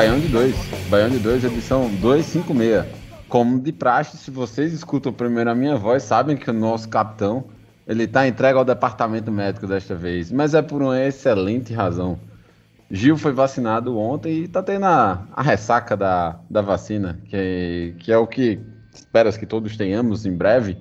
[0.00, 0.56] Baião de 2.
[0.88, 2.86] Baião de 2, edição 256.
[3.28, 7.44] Como de praxe, se vocês escutam primeiro a minha voz, sabem que o nosso capitão
[7.86, 10.32] ele está entregue ao departamento médico desta vez.
[10.32, 12.18] Mas é por uma excelente razão.
[12.90, 18.10] Gil foi vacinado ontem e está tendo a, a ressaca da, da vacina, que, que
[18.10, 18.58] é o que
[18.94, 20.78] esperas que todos tenhamos em breve,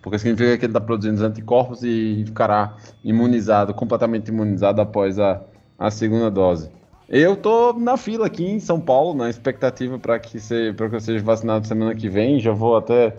[0.00, 2.74] porque significa que ele está produzindo os anticorpos e ficará
[3.04, 5.42] imunizado, completamente imunizado após a,
[5.78, 6.70] a segunda dose.
[7.08, 11.00] Eu tô na fila aqui em São Paulo, na expectativa para que, se, que eu
[11.00, 12.40] seja vacinado semana que vem.
[12.40, 13.16] Já vou até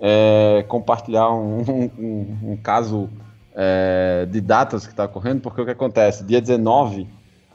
[0.00, 1.60] é, compartilhar um,
[1.98, 3.10] um- um caso
[3.54, 6.24] é, de datas que está ocorrendo, porque o que acontece?
[6.24, 7.06] Dia 19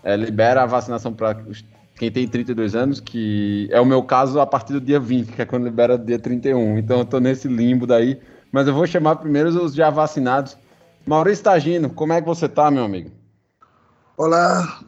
[0.03, 1.35] é, libera a vacinação para
[1.95, 5.41] quem tem 32 anos, que é o meu caso a partir do dia 20, que
[5.41, 6.77] é quando libera dia 31.
[6.77, 8.19] Então eu tô nesse limbo daí.
[8.51, 10.57] Mas eu vou chamar primeiro os já vacinados.
[11.05, 13.11] Maurício Tagino, como é que você tá, meu amigo?
[14.15, 14.79] Olá,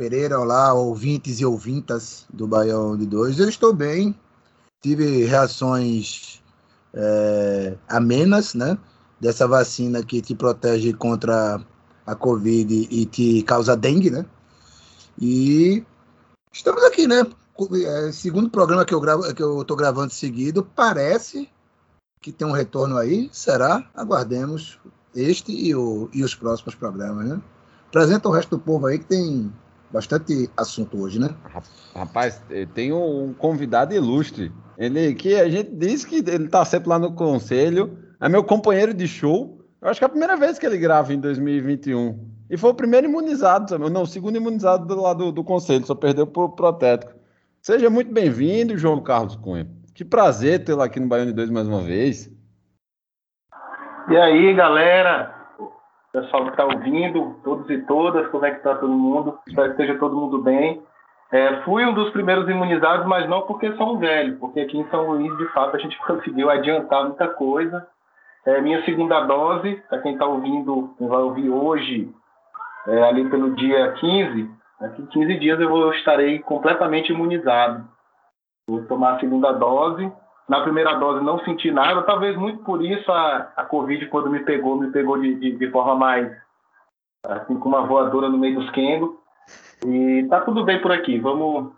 [0.00, 3.38] Pereira, olá, ouvintes e ouvintas do Baião de Dois.
[3.38, 4.18] Eu estou bem,
[4.80, 6.42] tive reações
[6.94, 8.78] é, amenas, né?
[9.20, 11.62] Dessa vacina que te protege contra
[12.06, 14.24] a Covid e te causa dengue, né?
[15.20, 15.84] E
[16.50, 17.26] estamos aqui, né?
[17.84, 21.46] É, segundo programa que eu gravo, que eu gravando seguido, parece
[22.22, 23.28] que tem um retorno aí.
[23.30, 23.86] Será?
[23.94, 24.78] Aguardemos
[25.14, 27.42] este e, o, e os próximos programas, né?
[27.88, 29.52] Apresenta o resto do povo aí que tem
[29.92, 31.28] bastante assunto hoje, né?
[31.94, 34.52] Rapaz, eh, tem um convidado ilustre.
[34.78, 37.98] Ele que a gente disse que ele tá sempre lá no conselho.
[38.20, 39.60] É meu companheiro de show.
[39.80, 42.18] Eu acho que é a primeira vez que ele grava em 2021.
[42.48, 43.78] E foi o primeiro imunizado.
[43.78, 47.12] Não, o segundo imunizado do lado do, do conselho, só perdeu pro protético.
[47.62, 49.68] Seja muito bem-vindo, João Carlos Cunha.
[49.94, 52.30] Que prazer tê-lo aqui no Baiano de 2 mais uma vez.
[54.08, 55.39] E aí, galera?
[56.12, 59.38] Pessoal que está ouvindo, todos e todas, como é que está todo mundo?
[59.46, 60.82] Espero que esteja todo mundo bem.
[61.30, 64.88] É, fui um dos primeiros imunizados, mas não porque sou um velho, porque aqui em
[64.88, 67.86] São Luís, de fato, a gente conseguiu adiantar muita coisa.
[68.44, 72.12] É, minha segunda dose, para quem está ouvindo, quem vai ouvir hoje,
[72.88, 74.50] é, ali pelo dia 15,
[74.80, 77.86] daqui 15 dias eu vou, estarei completamente imunizado.
[78.68, 80.10] Vou tomar a segunda dose.
[80.50, 84.40] Na primeira dose não senti nada, talvez muito por isso a, a Covid, quando me
[84.40, 86.28] pegou, me pegou de, de, de forma mais,
[87.24, 89.14] assim, com uma voadora no meio dos quengos.
[89.86, 91.72] E tá tudo bem por aqui, vamos,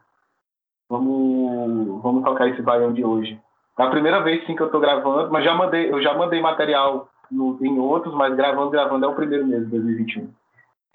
[0.89, 3.39] vamos, vamos tocar esse baião de hoje.
[3.79, 6.41] É a primeira vez sim que eu tô gravando, mas já mandei, eu já mandei
[6.41, 10.31] material no, em outros, mas gravando, gravando é o primeiro de 2021.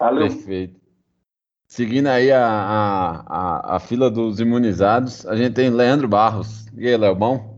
[0.00, 0.26] Valeu.
[0.26, 0.80] Perfeito.
[1.68, 6.66] Seguindo aí a, a, a, a fila dos imunizados, a gente tem Leandro Barros.
[6.76, 7.57] E aí, Léo, bom?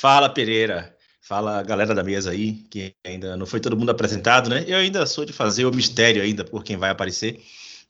[0.00, 4.64] Fala Pereira, fala galera da mesa aí, que ainda não foi todo mundo apresentado, né?
[4.66, 7.38] Eu ainda sou de fazer o mistério ainda por quem vai aparecer,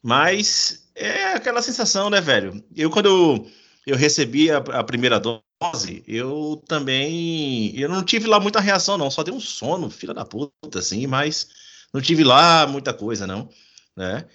[0.02, 2.64] mas é aquela sensação, né, velho?
[2.74, 3.46] Eu quando
[3.86, 9.08] eu recebi a, a primeira dose, eu também, eu não tive lá muita reação não,
[9.08, 11.46] só dei um sono, filha da puta, assim, mas
[11.94, 13.48] não tive lá muita coisa não,
[13.96, 14.26] né?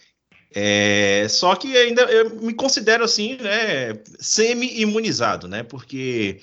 [0.55, 5.61] É, só que ainda eu me considero assim, né, semi-imunizado, né?
[5.61, 6.39] Porque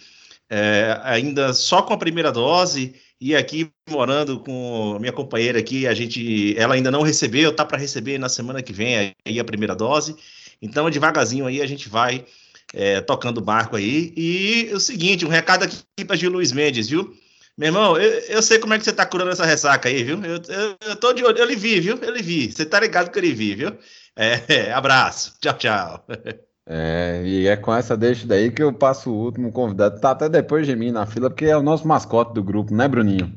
[0.54, 5.94] é, ainda só com a primeira dose e aqui morando com minha companheira aqui, a
[5.94, 9.74] gente, ela ainda não recebeu, tá para receber na semana que vem aí a primeira
[9.74, 10.14] dose.
[10.60, 12.26] Então, devagarzinho aí a gente vai
[12.74, 14.12] é, tocando o barco aí.
[14.14, 17.16] E o seguinte, um recado aqui para Gil Luiz Mendes, viu?
[17.56, 20.22] Meu irmão, eu, eu sei como é que você tá curando essa ressaca aí, viu?
[20.22, 21.96] Eu, eu, eu tô de olho, eu lhe vi, viu?
[21.96, 22.52] Eu lhe vi.
[22.52, 23.78] Você tá ligado que eu lhe vi, viu?
[24.16, 25.34] É, abraço.
[25.40, 26.06] Tchau, tchau.
[26.66, 30.00] É, e é com essa deixa daí que eu passo o último convidado.
[30.00, 32.86] Tá até depois de mim na fila, porque é o nosso mascote do grupo, né,
[32.86, 33.32] Bruninho?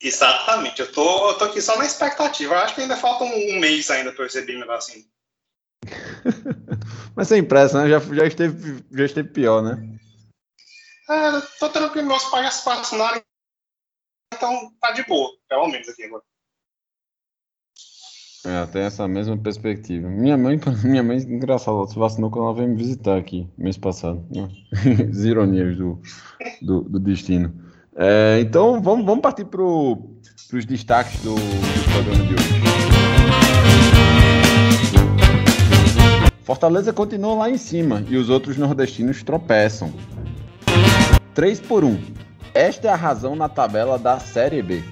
[0.00, 0.80] Exatamente.
[0.80, 2.54] Eu tô, eu tô aqui só na expectativa.
[2.54, 5.04] Eu acho que ainda falta um, mês ainda pra eu receber minha vacina.
[7.14, 7.90] Mas sem pressa, né?
[7.90, 9.98] Já, já, esteve, já esteve pior, né?
[11.08, 13.22] É, tô tranquilo, meus pais já vacinaram,
[14.32, 16.22] então tá de boa, pelo menos aqui agora.
[18.44, 20.08] É, tem essa mesma perspectiva.
[20.08, 23.78] Minha mãe, minha mãe, engraçado, ela se vacinou quando ela veio me visitar aqui, mês
[23.78, 24.24] passado.
[25.10, 26.00] As ironias do,
[26.60, 27.52] do, do destino.
[27.94, 32.62] É, então, vamos, vamos partir para os destaques do, do programa de hoje.
[36.42, 39.92] Fortaleza continua lá em cima e os outros nordestinos tropeçam.
[41.34, 41.96] 3 por 1.
[42.52, 44.82] Esta é a razão na tabela da Série B.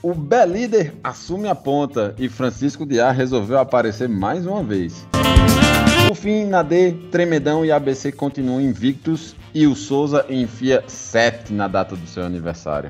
[0.00, 5.04] O B-Líder assume a ponta e Francisco Diá resolveu aparecer mais uma vez.
[6.06, 11.66] Por fim, na D, Tremedão e ABC continuam invictos e o Souza enfia 7 na
[11.66, 12.88] data do seu aniversário.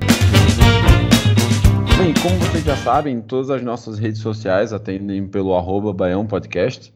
[1.97, 6.93] Bem, como vocês já sabem, todas as nossas redes sociais atendem pelo arroba Baião Podcast.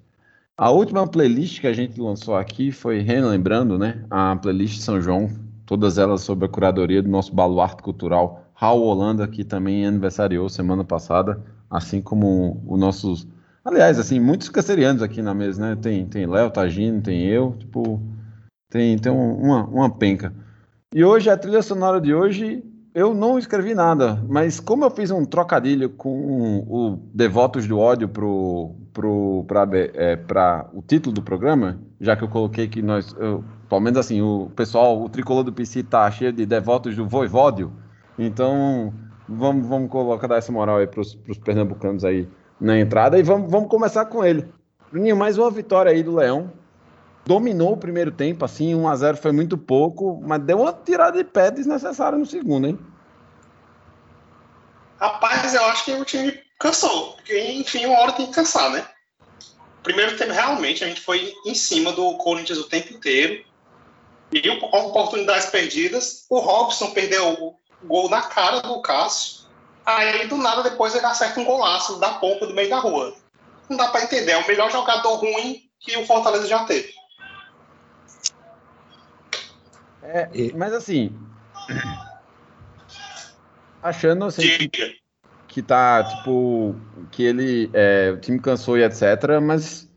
[0.55, 4.05] A última playlist que a gente lançou aqui foi relembrando, né?
[4.11, 5.27] A playlist São João,
[5.65, 10.83] todas elas sob a curadoria do nosso baluarte cultural, Raul Holanda, que também aniversariou semana
[10.83, 13.27] passada, assim como os nossos.
[13.65, 15.77] Aliás, assim, muitos cancerianos aqui na mesa, né?
[15.81, 18.01] Tem, tem Léo, Tagino, tem eu, tipo,
[18.69, 20.33] tem, tem um, uma, uma penca.
[20.93, 22.63] E hoje, a trilha sonora de hoje,
[22.93, 28.07] eu não escrevi nada, mas como eu fiz um trocadilho com o Devotos do Ódio
[28.07, 29.45] pro, pro,
[29.95, 30.19] é,
[30.71, 34.51] o título do programa, já que eu coloquei que nós, eu, pelo menos assim, o
[34.55, 37.73] pessoal, o tricolor do PC tá cheio de devotos do Voivódio,
[38.17, 38.93] então
[39.27, 42.27] vamos, vamos colocar dar essa moral aí pros, pros pernambucanos aí
[42.59, 44.47] na entrada e vamos, vamos começar com ele.
[44.91, 46.51] Bruninho, mais uma vitória aí do Leão,
[47.25, 51.17] dominou o primeiro tempo, assim, 1 a 0 foi muito pouco, mas deu uma tirada
[51.17, 52.79] de pé desnecessária no segundo, hein?
[54.99, 58.85] Rapaz, eu acho que o time cansou, porque enfim, uma hora tem que cansar, né?
[59.81, 63.43] Primeiro tempo, realmente, a gente foi em cima do Corinthians o tempo inteiro,
[64.31, 69.45] e oportunidades perdidas, o Robson perdeu gol na cara do Cássio,
[69.85, 73.15] aí do nada depois ele acerta um golaço da pompa do meio da rua.
[73.69, 76.93] Não dá para entender, é o melhor jogador ruim que o Fortaleza já teve.
[80.01, 81.17] É, mas assim.
[83.81, 84.67] Achando assim.
[84.69, 84.97] Que,
[85.47, 86.75] que tá, tipo.
[87.09, 87.69] Que ele.
[87.73, 89.01] É, o time cansou e etc.
[89.41, 89.89] Mas.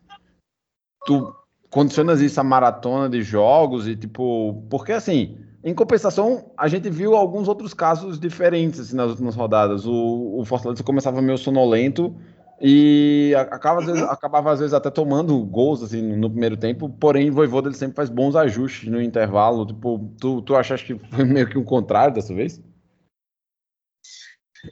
[1.05, 1.35] Tu
[1.71, 4.65] condicionas isso a maratona de jogos e, tipo.
[4.71, 5.39] Porque assim.
[5.67, 9.85] Em compensação, a gente viu alguns outros casos diferentes assim, nas últimas rodadas.
[9.85, 12.15] O, o Fortaleza começava meio sonolento
[12.61, 14.09] e acaba, às vezes, uhum.
[14.09, 17.97] acabava, às vezes, até tomando gols assim, no primeiro tempo, porém, o Voivoda ele sempre
[17.97, 19.67] faz bons ajustes no intervalo.
[19.67, 22.63] Tipo, tu, tu achas que foi meio que o contrário dessa vez?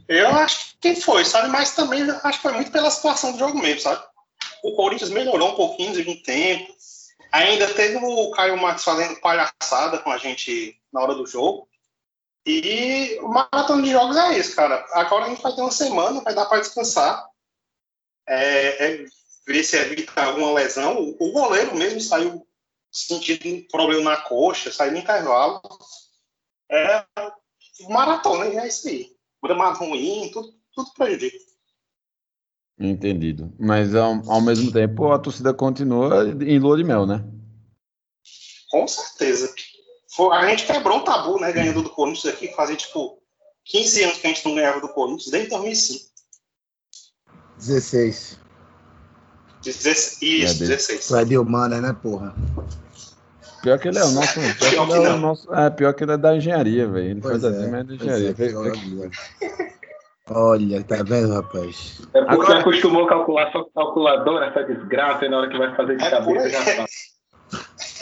[0.08, 1.48] Eu acho que foi, sabe?
[1.48, 4.00] Mas também acho que foi muito pela situação do jogo mesmo, sabe?
[4.62, 6.72] O Corinthians melhorou um pouquinho de um tempo.
[7.34, 11.68] Ainda teve o Caio Marques fazendo palhaçada com a gente na hora do jogo.
[12.46, 14.86] E o maratona de jogos é isso, cara.
[14.92, 17.28] Agora a gente vai ter uma semana, vai dar para descansar
[18.24, 19.04] é, é
[19.44, 20.96] ver se evita alguma lesão.
[20.96, 22.46] O, o goleiro mesmo saiu
[22.92, 25.60] sentindo um problema na coxa, saiu no intervalo.
[26.70, 27.04] É
[27.88, 29.10] maratona, é isso aí.
[29.42, 31.53] Gramado ruim, tudo, tudo prejudica.
[32.78, 33.52] Entendido.
[33.58, 37.24] Mas ao, ao, mesmo tempo a torcida continua em lua de mel, né?
[38.70, 39.52] Com certeza.
[40.32, 41.52] A gente quebrou um tabu, né?
[41.52, 43.18] Ganhando do Corinthians aqui, fazia tipo
[43.64, 46.04] 15 anos que a gente não ganhava do Corinthians, desde 2005.
[47.58, 48.38] 16.
[49.64, 51.06] 16 isso, é 16.
[51.06, 52.34] Tu é de humana, né, porra?
[53.62, 54.34] Pior que ele é o nosso.
[54.58, 57.10] Pior que ele é, o nosso, é, pior que ele é da engenharia, velho.
[57.12, 58.34] Ele pois faz é, assim, mas é da engenharia.
[59.40, 59.63] É,
[60.30, 62.00] Olha, tá vendo, rapaz?
[62.14, 62.60] É porque Agora...
[62.60, 66.10] acostumou a calcular só calculadora, essa desgraça, e na hora que vai fazer de é
[66.10, 66.86] cabeça já tá.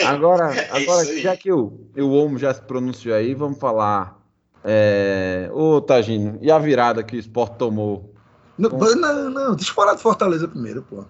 [0.05, 4.17] Agora, agora já que o, o Omo já se pronunciou aí, vamos falar.
[4.63, 5.49] É...
[5.53, 8.13] Ô, Tagino, e a virada que o Sport tomou
[8.57, 11.03] não, não, não, deixa eu falar de Fortaleza primeiro, pô.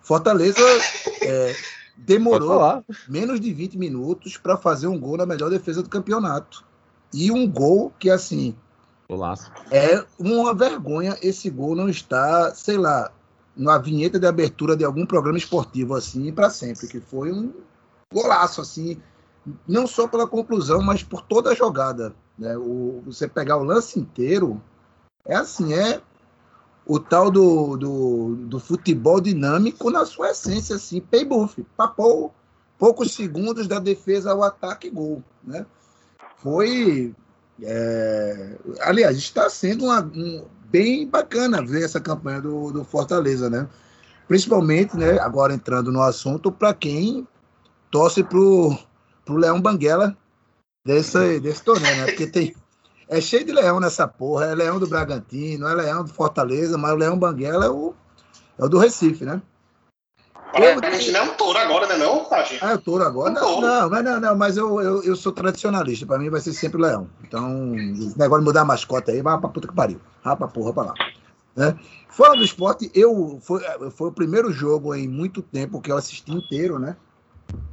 [0.00, 0.60] Fortaleza
[1.22, 1.54] é,
[1.96, 6.64] demorou menos de 20 minutos para fazer um gol na melhor defesa do campeonato.
[7.14, 8.56] E um gol que, assim,
[9.12, 9.52] Golaço.
[9.70, 13.12] é uma vergonha esse gol não está, sei lá,
[13.54, 17.52] na vinheta de abertura de algum programa esportivo, assim, para sempre, que foi um
[18.10, 18.98] golaço, assim,
[19.68, 22.14] não só pela conclusão, mas por toda a jogada.
[22.38, 22.56] Né?
[22.56, 24.60] O, você pegar o lance inteiro,
[25.26, 26.00] é assim, é
[26.86, 32.34] o tal do, do, do, futebol dinâmico na sua essência, assim, pay buff, papou
[32.78, 35.64] poucos segundos da defesa ao ataque gol, né?
[36.38, 37.14] Foi,
[37.62, 43.68] é, aliás, está sendo uma, um, bem bacana ver essa campanha do, do Fortaleza, né?
[44.32, 47.28] principalmente, né, agora entrando no assunto, para quem
[47.90, 48.74] torce pro,
[49.26, 50.16] pro Leão Banguela
[50.86, 52.06] desse, desse torneio, né?
[52.06, 52.54] Porque tem,
[53.08, 54.46] é cheio de leão nessa porra.
[54.46, 57.94] É leão do Bragantino, é leão do Fortaleza, mas o Leão Banguela é o,
[58.58, 59.42] é o do Recife, né?
[60.54, 62.58] Gente não é um touro agora, né, não, Tati?
[62.60, 63.32] Ah, é touro agora?
[63.32, 66.04] Não, não, mas não, não, mas eu, eu, eu sou tradicionalista.
[66.04, 67.08] Pra mim vai ser sempre leão.
[67.22, 70.00] Então, esse negócio de mudar a mascota aí, vai pra puta que pariu.
[70.22, 70.94] Vai pra porra pra lá.
[71.56, 71.78] Né?
[72.08, 76.32] Fora do esporte, eu foi, foi o primeiro jogo em muito tempo que eu assisti
[76.32, 76.96] inteiro, né?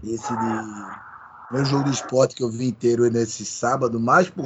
[0.03, 1.09] Esse de.
[1.51, 4.45] Meu jogo do esporte que eu vi inteiro nesse sábado, mais por,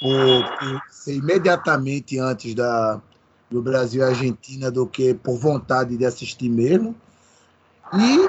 [0.00, 3.00] por, por ser imediatamente antes da,
[3.50, 6.94] do Brasil e Argentina do que por vontade de assistir mesmo.
[7.92, 8.28] E,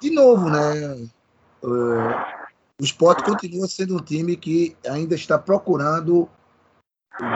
[0.00, 1.08] de novo, né?
[1.64, 2.36] eh,
[2.80, 6.28] o esporte continua sendo um time que ainda está procurando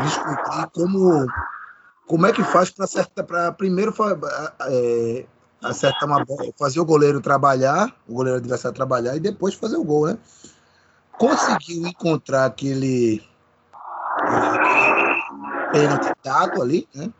[0.02, 1.26] descobrir como,
[2.07, 3.95] como é que faz para acertar, para primeiro
[4.69, 5.26] eh,
[5.62, 9.85] acertar uma bola, fazer o goleiro trabalhar, o goleiro adversário trabalhar e depois fazer o
[9.85, 10.19] gol, né?
[11.19, 13.23] Conseguiu encontrar aquele
[14.23, 17.11] eh, pênalti dado ali, né?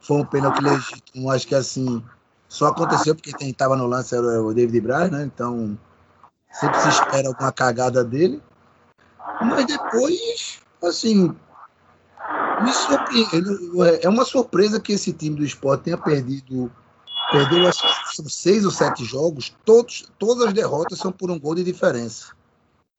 [0.00, 2.02] Foi um pênalti legítimo, acho que assim,
[2.50, 5.22] só aconteceu porque quem estava no lance era o David Braz, né?
[5.22, 5.78] Então,
[6.50, 8.42] sempre se espera alguma cagada dele.
[9.40, 11.28] Mas depois, assim,
[12.60, 12.72] me.
[14.02, 16.70] É uma surpresa que esse time do esporte tenha perdido.
[17.30, 19.56] Perdeu, acho seis ou sete jogos.
[19.64, 22.34] Todos, todas as derrotas são por um gol de diferença.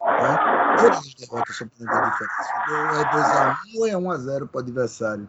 [0.01, 0.77] né?
[0.77, 2.53] Todas as derrotas são por um gol de diferença.
[2.69, 5.27] Ou é 2x1 ou é 1x0 para o adversário.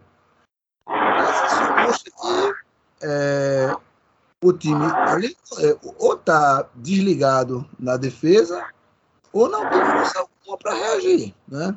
[0.87, 2.63] Mas isso mostra que
[3.05, 3.75] é,
[4.43, 8.65] o time é, ou está desligado na defesa
[9.31, 11.75] ou não tem força alguma para reagir, né?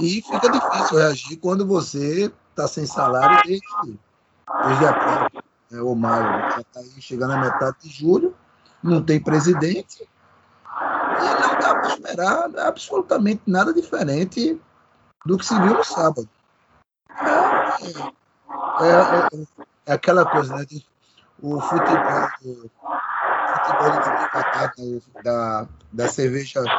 [0.00, 3.98] E fica difícil reagir quando você está sem salário desde,
[4.66, 8.34] desde abril, né, ou maio, já está chegando à metade de julho,
[8.82, 14.58] não tem presidente e não dá para esperar absolutamente nada diferente
[15.26, 16.28] do que se viu no sábado.
[18.80, 20.64] É, é, é- é aquela coisa, né?
[20.64, 20.86] de-
[21.40, 22.70] o futebol, do-
[23.54, 26.72] futebol campeonato da, da cerveja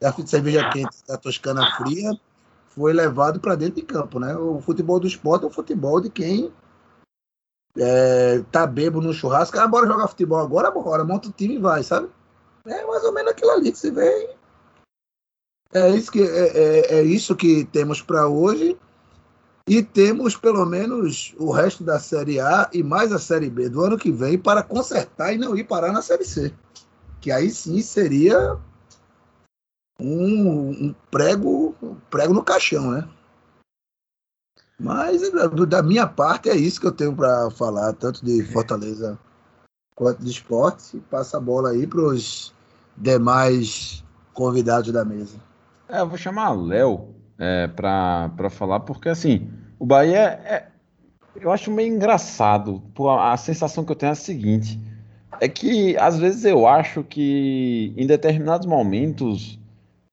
[0.00, 2.10] da cerveja quente da Toscana fria
[2.68, 4.36] foi levado para dentro de campo, né?
[4.36, 6.52] O futebol do esporte é o futebol de quem
[7.78, 11.58] é, tá bebo no churrasco, ah, bora jogar futebol agora, bora, monta o time e
[11.58, 12.08] vai, sabe?
[12.66, 14.34] É mais ou menos aquilo ali que se vê.
[15.72, 18.78] É isso que, é, é- é isso que temos para hoje.
[19.66, 23.82] E temos pelo menos o resto da Série A e mais a Série B do
[23.82, 26.52] ano que vem para consertar e não ir parar na Série C.
[27.20, 28.58] Que aí sim seria
[29.98, 33.08] um, um prego, um prego no caixão, né?
[34.78, 35.22] Mas
[35.68, 39.18] da- minha parte é isso que eu tenho para falar, tanto de Fortaleza
[39.94, 41.00] quanto de esporte.
[41.10, 42.52] Passa a bola aí para os
[42.94, 44.04] demais
[44.34, 45.38] convidados da mesa.
[45.88, 49.48] É, eu vou chamar Léo é, pra falar, porque assim,
[49.78, 50.68] o Bahia é.
[51.36, 52.80] Eu acho meio engraçado.
[52.94, 54.80] Pô, a, sensação que eu tenho é a seguinte:
[55.40, 59.58] é que às vezes eu acho que em determinados momentos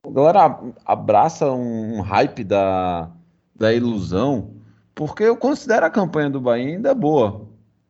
[0.03, 3.09] a galera abraça um hype da,
[3.55, 4.51] da ilusão,
[4.95, 7.47] porque eu considero a campanha do Bahia ainda boa.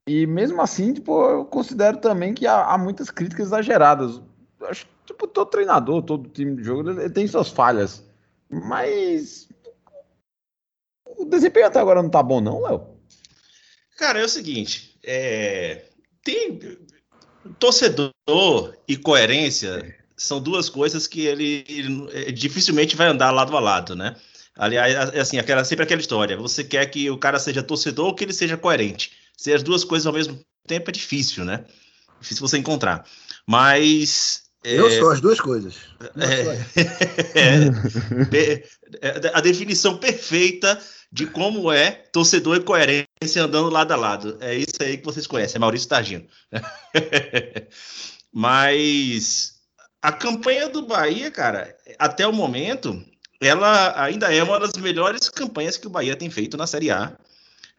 [0.07, 4.21] E mesmo assim, tipo, eu considero também que há, há muitas críticas exageradas.
[4.59, 8.03] Eu Acho tipo, todo treinador, todo time de jogo, ele tem suas falhas.
[8.51, 9.47] Mas
[11.05, 12.97] o desempenho até agora não tá bom, não, Léo?
[13.97, 15.85] Cara, é o seguinte, é,
[16.23, 16.59] tem
[17.59, 18.13] torcedor
[18.87, 23.95] e coerência são duas coisas que ele, ele, é, dificilmente vai andar lado a lado,
[23.95, 24.15] né?
[24.55, 26.37] Aliás, é assim, aquela, sempre aquela história.
[26.37, 29.13] Você quer que o cara seja torcedor ou que ele seja coerente.
[29.35, 31.65] Ser as duas coisas ao mesmo tempo é difícil, né?
[32.19, 33.07] Difícil você encontrar.
[33.47, 35.75] Mas Eu é, sou as duas coisas.
[37.35, 37.39] É.
[37.39, 38.63] é, pe-
[39.01, 40.79] é, a definição perfeita
[41.11, 44.37] de como é torcedor e coerência andando lado a lado.
[44.39, 46.25] É isso aí que vocês conhecem, é Maurício Targino.
[48.31, 49.55] Mas
[50.01, 53.03] a campanha do Bahia, cara, até o momento,
[53.41, 57.17] ela ainda é uma das melhores campanhas que o Bahia tem feito na Série A.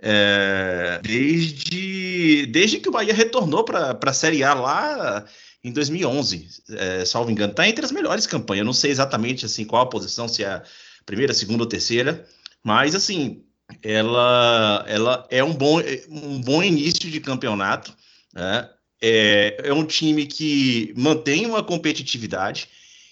[0.05, 5.25] É, desde, desde que o Bahia retornou para a Série A lá
[5.65, 8.67] em 2011, é, salvo engano, está entre as melhores campanhas.
[8.67, 10.63] Não sei exatamente assim qual a posição, se é a
[11.07, 12.27] primeira, segunda ou terceira,
[12.65, 13.45] mas assim,
[13.83, 17.95] ela, ela é um bom, um bom início de campeonato.
[18.35, 18.69] Né?
[19.01, 22.69] É, é um time que mantém uma competitividade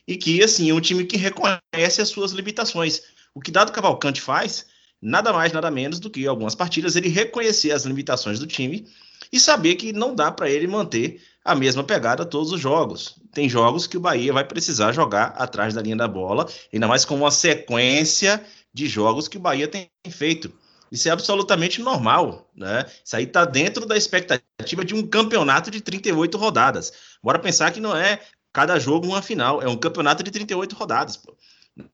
[0.07, 3.03] e que assim é um time que reconhece as suas limitações.
[3.33, 4.67] O que Dado Cavalcante faz,
[5.01, 8.89] nada mais, nada menos do que algumas partidas ele reconhecer as limitações do time
[9.33, 13.17] e saber que não dá para ele manter a mesma pegada todos os jogos.
[13.33, 17.05] Tem jogos que o Bahia vai precisar jogar atrás da linha da bola, ainda mais
[17.05, 20.53] com uma sequência de jogos que o Bahia tem feito.
[20.91, 22.85] Isso é absolutamente normal, né?
[23.05, 26.93] Isso aí está dentro da expectativa de um campeonato de 38 rodadas.
[27.23, 28.21] Bora pensar que não é
[28.53, 31.37] cada jogo uma final, é um campeonato de 38 rodadas, pô,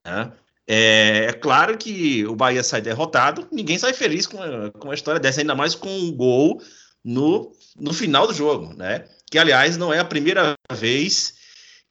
[0.03, 0.31] né?
[0.69, 4.37] É, é, claro que o Bahia sai derrotado, ninguém sai feliz com,
[4.77, 6.61] com uma história dessa, ainda mais com um gol
[7.03, 9.05] no, no final do jogo, né?
[9.29, 11.35] Que, aliás, não é a primeira vez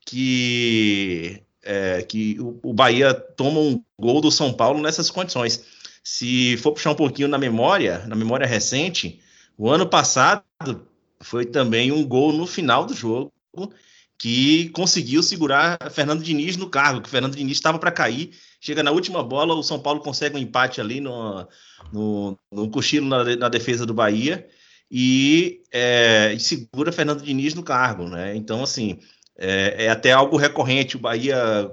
[0.05, 5.63] que, é, que o, o Bahia toma um gol do São Paulo nessas condições.
[6.03, 9.19] Se for puxar um pouquinho na memória, na memória recente,
[9.57, 10.43] o ano passado
[11.19, 13.31] foi também um gol no final do jogo
[14.17, 18.31] que conseguiu segurar Fernando Diniz no cargo, que Fernando Diniz estava para cair.
[18.59, 21.47] Chega na última bola, o São Paulo consegue um empate ali no,
[21.91, 24.47] no, no cochilo na, na defesa do Bahia
[24.89, 28.35] e, é, e, segura Fernando Diniz no cargo, né?
[28.35, 28.99] Então, assim,
[29.37, 31.69] é, é, até algo recorrente o Bahia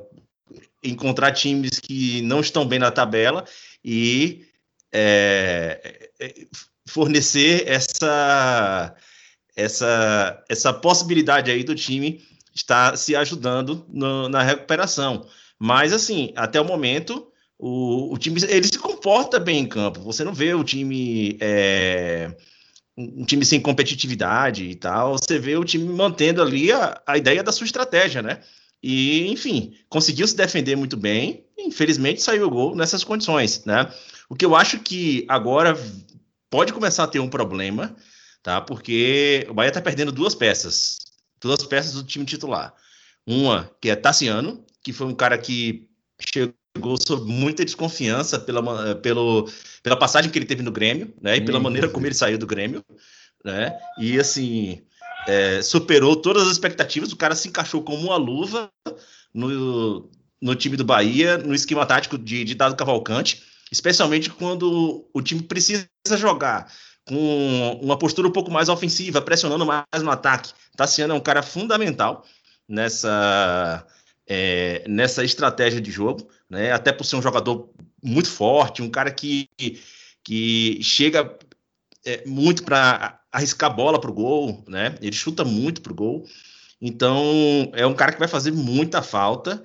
[0.83, 3.44] encontrar times que não estão bem na tabela
[3.83, 4.44] e
[4.92, 6.47] é, é
[6.87, 8.94] fornecer essa,
[9.56, 12.23] essa, essa possibilidade aí do time
[12.54, 15.26] está se ajudando no, na recuperação.
[15.59, 17.26] Mas, assim, até o momento,
[17.59, 20.00] o, o, time ele se comporta bem em campo.
[20.02, 21.37] Você não vê o time.
[21.40, 22.35] É,
[22.96, 25.18] um time sem competitividade e tal.
[25.18, 28.40] Você vê o time mantendo ali a, a ideia da sua estratégia, né?
[28.82, 31.46] E, enfim, conseguiu se defender muito bem.
[31.58, 33.90] Infelizmente, saiu o gol nessas condições, né?
[34.28, 35.76] O que eu acho que agora
[36.50, 37.96] pode começar a ter um problema,
[38.42, 38.60] tá?
[38.60, 41.04] Porque o Bahia tá perdendo duas peças
[41.44, 42.74] duas peças do time titular.
[43.26, 45.88] Uma, que é Tassiano, que foi um cara que
[46.32, 46.54] chegou
[47.07, 49.49] sob muita desconfiança pela, pelo,
[49.83, 51.37] pela passagem que ele teve no Grêmio, né?
[51.37, 52.85] E pela maneira como ele saiu do Grêmio,
[53.45, 53.78] né?
[53.99, 54.83] E assim,
[55.26, 57.12] é, superou todas as expectativas.
[57.12, 58.71] O cara se encaixou como uma luva
[59.33, 60.10] no,
[60.41, 65.43] no time do Bahia, no esquema tático de, de Dado Cavalcante, especialmente quando o time
[65.43, 66.71] precisa jogar
[67.06, 70.52] com uma postura um pouco mais ofensiva, pressionando mais no ataque.
[70.76, 72.25] Tassiano é um cara fundamental
[72.69, 73.87] nessa,
[74.26, 76.73] é, nessa estratégia de jogo, né?
[76.73, 77.69] até por ser um jogador
[78.02, 79.49] muito forte, um cara que,
[80.23, 81.36] que chega
[82.06, 84.97] é, muito para arriscar bola para o gol, né?
[85.02, 86.25] ele chuta muito para o gol.
[86.80, 89.62] Então, é um cara que vai fazer muita falta,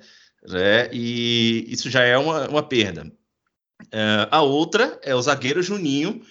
[0.48, 0.88] né?
[0.92, 3.10] e isso já é uma, uma perda.
[3.92, 6.22] É, a outra é o zagueiro Juninho,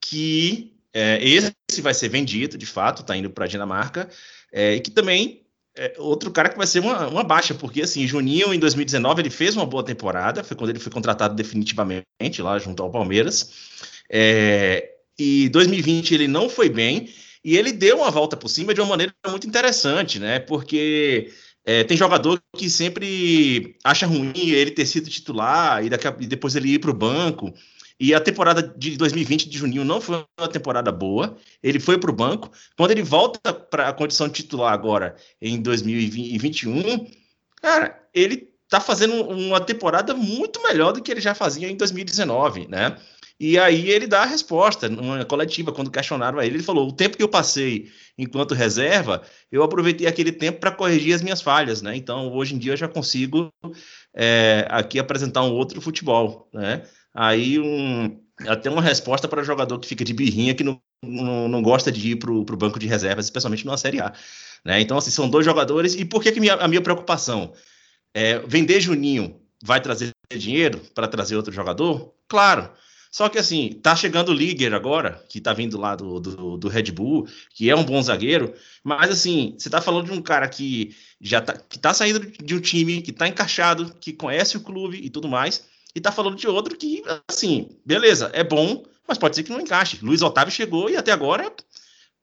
[0.00, 4.08] que é, esse vai ser vendido, de fato, está indo para a Dinamarca,
[4.50, 5.44] é, e que também
[5.78, 9.30] é outro cara que vai ser uma, uma, baixa, porque assim, Juninho em 2019 ele
[9.30, 13.50] fez uma boa temporada, foi quando ele foi contratado definitivamente lá junto ao Palmeiras,
[14.10, 17.08] é, e 2020 ele não foi bem,
[17.44, 20.40] e ele deu uma volta por cima de uma maneira muito interessante, né?
[20.40, 21.30] Porque
[21.64, 26.26] é, tem jogador que sempre acha ruim ele ter sido titular e, daqui a, e
[26.26, 27.54] depois ele ir para o banco.
[28.00, 31.36] E a temporada de 2020 de Juninho não foi uma temporada boa.
[31.62, 32.50] Ele foi para o banco.
[32.76, 37.10] Quando ele volta para a condição titular agora, em 2021,
[37.60, 42.68] cara, ele tá fazendo uma temporada muito melhor do que ele já fazia em 2019,
[42.68, 42.96] né?
[43.40, 46.92] E aí ele dá a resposta numa coletiva, quando questionaram a ele, ele falou: o
[46.92, 51.80] tempo que eu passei enquanto reserva, eu aproveitei aquele tempo para corrigir as minhas falhas,
[51.80, 51.94] né?
[51.94, 53.48] Então, hoje em dia eu já consigo
[54.12, 56.82] é, aqui apresentar um outro futebol, né?
[57.14, 61.62] Aí um, até uma resposta para jogador que fica de birrinha que não, não, não
[61.62, 64.12] gosta de ir para o banco de reservas, especialmente numa Série A.
[64.64, 64.80] Né?
[64.80, 65.94] Então, assim, são dois jogadores.
[65.94, 67.52] E por que, que minha, a minha preocupação?
[68.14, 72.14] É, vender Juninho vai trazer dinheiro para trazer outro jogador?
[72.28, 72.70] Claro.
[73.10, 76.68] Só que assim, tá chegando o Liger agora, que tá vindo lá do, do, do,
[76.68, 78.52] Red Bull, que é um bom zagueiro,
[78.84, 82.54] mas assim, você tá falando de um cara que já tá, que tá saindo de
[82.54, 86.36] um time, que tá encaixado, que conhece o clube e tudo mais, e tá falando
[86.36, 89.98] de outro que, assim, beleza, é bom, mas pode ser que não encaixe.
[90.02, 91.52] Luiz Otávio chegou e até agora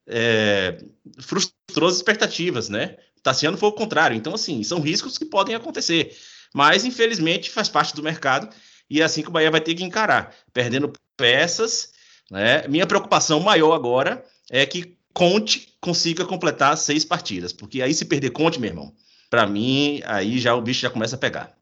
[0.08, 0.78] é,
[1.20, 2.98] frustrou as expectativas, né?
[3.24, 4.16] Tassiano foi o contrário.
[4.16, 6.16] Então, assim, são riscos que podem acontecer.
[6.54, 8.48] Mas, infelizmente, faz parte do mercado
[8.90, 11.90] e é assim que o Bahia vai ter que encarar, perdendo peças.
[12.30, 12.68] Né?
[12.68, 18.32] Minha preocupação maior agora é que Conte consiga completar seis partidas, porque aí se perder
[18.32, 18.94] Conte, meu irmão,
[19.30, 21.56] para mim, aí já o bicho já começa a pegar.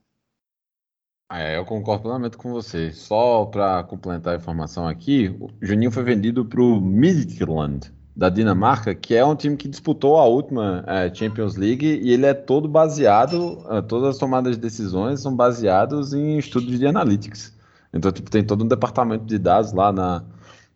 [1.34, 2.92] É, eu concordo plenamente com você.
[2.92, 8.94] Só para complementar a informação aqui, o Juninho foi vendido para o Midtjylland, da Dinamarca,
[8.94, 12.68] que é um time que disputou a última é, Champions League e ele é todo
[12.68, 17.52] baseado, é, todas as tomadas de decisões são baseados em estudos de analytics.
[17.92, 20.24] Então, tipo, tem todo um departamento de dados lá na,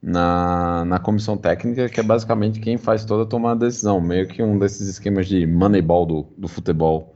[0.02, 4.28] na, na comissão técnica, que é basicamente quem faz toda a tomada de decisão, meio
[4.28, 7.16] que um desses esquemas de moneyball do, do futebol.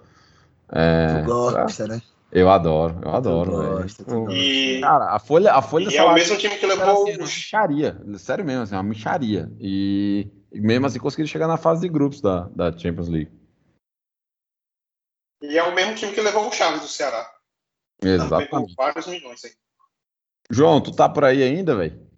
[0.72, 2.02] É, gosta, né?
[2.32, 4.32] Eu adoro, eu adoro, velho.
[4.32, 7.26] E, Cara, a folha, a folha e é o mesmo time que levou assim, uma
[7.26, 9.52] micharia, sério mesmo, assim, uma micharia.
[9.60, 13.32] E, e mesmo assim conseguiram chegar na fase de grupos da, da Champions League.
[15.42, 17.30] E é o mesmo time que levou o Chaves do Ceará.
[18.02, 18.76] Exatamente.
[18.76, 19.52] vários milhões aí.
[20.50, 22.12] João, tu tá por aí ainda, velho?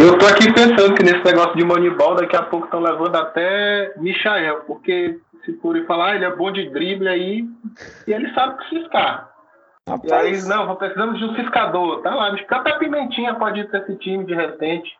[0.00, 3.94] Eu tô aqui pensando que nesse negócio de Moneyball, daqui a pouco estão levando até
[3.98, 7.48] Michael, porque se forem falar, ah, ele é bom de drible aí,
[8.06, 9.30] e ele sabe ciscar.
[10.04, 12.02] E aí, não, precisamos de um ciscador.
[12.02, 14.90] Tá lá, até a Pimentinha pode ir pra esse time de repente.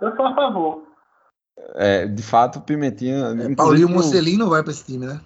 [0.00, 0.82] Eu sou a favor.
[1.76, 3.30] É, de fato, o Pimentinha.
[3.30, 5.18] inclusive, Paulinho o- Mocelin não vai pra esse time, né?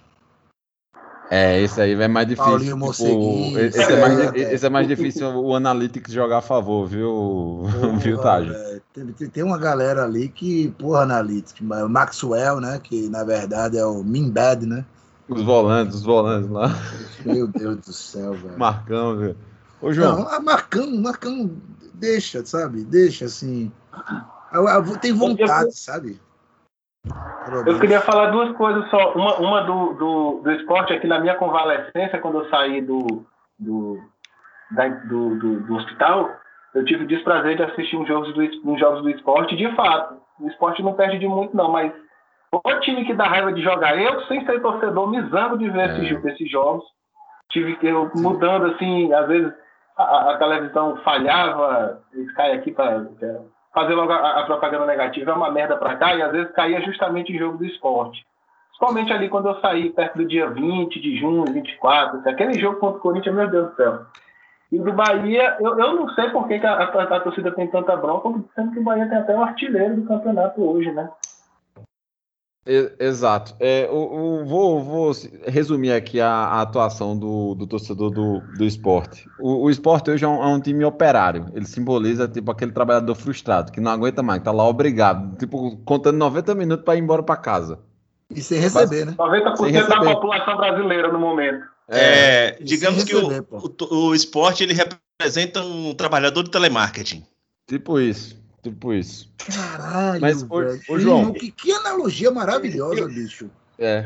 [1.31, 2.49] É, esse aí é mais difícil.
[2.49, 6.87] Paulinho tipo, esse, é mais, Fred, esse é mais difícil o Analytics jogar a favor,
[6.87, 7.63] viu,
[7.99, 8.49] viu Porra, Taj?
[8.49, 11.59] velho, tem, tem- tem uma galera ali que, porra, analítica.
[11.63, 12.79] mas O Maxwell, né?
[12.83, 14.85] Que na verdade é o Minbad, né?
[15.27, 16.69] Os volantes, os volantes lá.
[17.23, 18.57] Meu Deus do céu, velho.
[18.57, 19.35] Marcão, viu?
[19.81, 21.51] Ô, João, Não, a Marcão, Marcão
[21.93, 22.83] deixa, sabe?
[22.83, 23.71] Deixa assim.
[24.51, 26.19] Eu- eu- Tem vontade, sabe?
[27.65, 29.13] Eu queria falar duas coisas só.
[29.13, 33.23] Uma, uma do, do, do esporte aqui na minha convalescência, quando eu saí do,
[33.57, 33.99] do,
[34.71, 36.38] da- do, do, do hospital,
[36.75, 39.55] eu tive o desprazer de assistir uns jogos, do, uns jogos do esporte.
[39.55, 41.91] De fato, o esporte não perde de muito, não, mas
[42.51, 45.89] o time que dá raiva de jogar, eu, sem ser torcedor, me zango de ver
[45.89, 46.01] É.
[46.03, 46.83] esses, esses jogos.
[47.49, 49.51] Tive que eu mudando assim, às vezes
[49.97, 53.05] a, a televisão falhava, eles caem aqui para
[53.73, 56.81] fazer logo a, a propaganda negativa é uma merda pra cá e às vezes caía
[56.81, 58.23] justamente em jogo do esporte.
[58.69, 62.79] Principalmente ali quando eu saí perto do dia 20 de junho, 24, assim, aquele jogo
[62.79, 63.99] contra o Corinthians, meu Deus do céu.
[64.71, 67.67] E do Bahia, eu, eu não sei por que, que a, a- a torcida tem
[67.67, 71.09] tanta bronca, sendo que o Bahia tem até o artilheiro do campeonato hoje, né?
[72.99, 73.55] exato.
[73.59, 73.95] É, o,
[74.41, 75.11] o- vou, vou
[75.47, 79.27] resumir aqui a, a atuação do, do torcedor do, do esporte.
[79.39, 81.47] O, o esporte hoje é um, é um time operário.
[81.55, 85.77] Ele simboliza tipo aquele trabalhador frustrado que não aguenta mais, que tá lá obrigado, tipo,
[85.77, 87.79] contando 90 minutos para ir embora para casa.
[88.29, 89.13] E sem receber, né?
[89.17, 90.13] 90% Sem da receber.
[90.13, 91.65] população brasileira no momento.
[91.89, 93.73] É, e digamos que o, receber, pô.
[93.89, 97.25] o, o esporte ele representa um trabalhador de telemarketing.
[97.67, 98.37] Tipo isso.
[98.61, 99.31] Tipo isso.
[99.37, 100.81] Caralho, Mas, ô- velho.
[100.89, 101.33] ô, João.
[101.33, 103.49] que, que analogia maravilhosa, bicho.
[103.77, 104.05] É.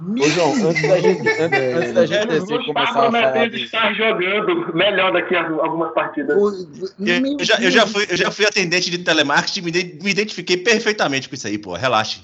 [0.00, 3.64] Ô, João, antes da gente, antes, antes da gente descer começar a falar de...
[3.64, 6.36] estar jogando melhor daqui a algumas partidas.
[6.36, 10.10] Pô, Eu, eu já, eu, já fui, eu já fui atendente de telemarketing, me, me
[10.10, 11.74] identifiquei perfeitamente com isso aí, pô.
[11.74, 12.20] Relaxe.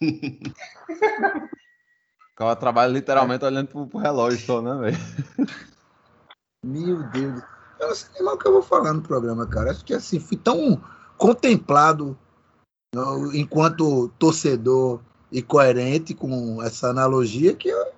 [2.38, 4.96] O cara trabalha literalmente olhando pro, pro relógio só, né, velho?
[6.64, 7.42] Meu Deus.
[7.80, 9.72] Eu não sei nem mais o que eu vou falar no programa, cara.
[9.72, 10.80] Acho que assim, fui tão
[11.16, 12.16] contemplado
[12.94, 15.00] no- enquanto torcedor
[15.32, 17.92] e coerente com essa analogia que eu-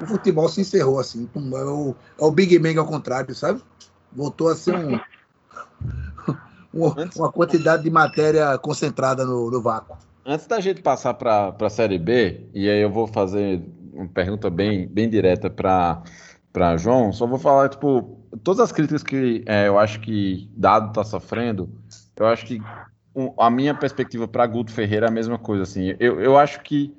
[0.00, 1.28] o futebol se encerrou assim.
[1.34, 3.60] É o, é o Big Bang ao contrário, sabe?
[4.12, 5.00] Voltou a ser um-
[7.16, 9.98] uma quantidade de matéria concentrada no, no vácuo.
[10.24, 14.50] Antes da gente passar para a Série B, e aí eu vou fazer uma pergunta
[14.50, 19.78] bem, bem direta para João, só vou falar, tipo, todas as críticas que é, eu
[19.78, 21.70] acho que Dado está sofrendo,
[22.16, 22.60] eu acho que
[23.14, 26.60] um, a minha perspectiva para Guto Ferreira é a mesma coisa, assim, eu, eu acho
[26.62, 26.94] que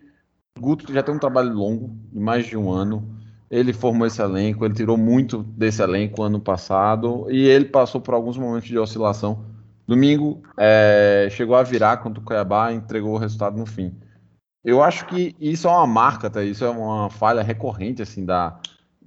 [0.60, 3.08] Guto já tem um trabalho longo, de mais de um ano,
[3.52, 8.16] ele formou esse elenco, ele tirou muito desse elenco ano passado, e ele passou por
[8.16, 9.46] alguns momentos de oscilação,
[9.91, 13.93] Domingo é, chegou a virar contra o Cuiabá e entregou o resultado no fim.
[14.63, 16.41] Eu acho que isso é uma marca, tá?
[16.41, 18.58] Isso é uma falha recorrente assim da,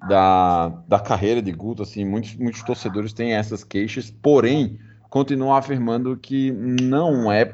[0.06, 1.82] da, da carreira de Guto.
[1.82, 7.50] Assim, muitos, muitos torcedores têm essas queixas, porém continuam afirmando que não é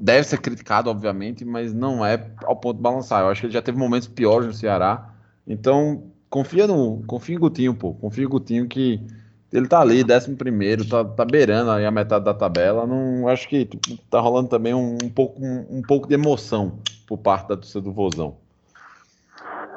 [0.00, 3.20] deve ser criticado, obviamente, mas não é ao ponto de balançar.
[3.20, 5.14] Eu acho que ele já teve momentos piores no Ceará.
[5.46, 7.92] Então, confia no, confia em Gutinho, pô.
[7.92, 9.06] Confia em Gutinho que
[9.54, 12.86] ele tá ali, décimo primeiro, tá, tá beirando aí a metade da tabela.
[12.86, 16.80] Não acho que tipo, tá rolando também um, um pouco, um, um pouco de emoção
[17.06, 18.36] por parte da torcida do Vozão.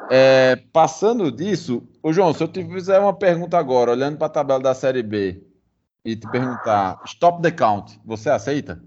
[0.09, 4.31] É, passando disso, ô João, se eu te fizer uma pergunta agora, olhando para a
[4.31, 5.43] tabela da Série B,
[6.03, 8.81] e te perguntar, stop the count, você aceita?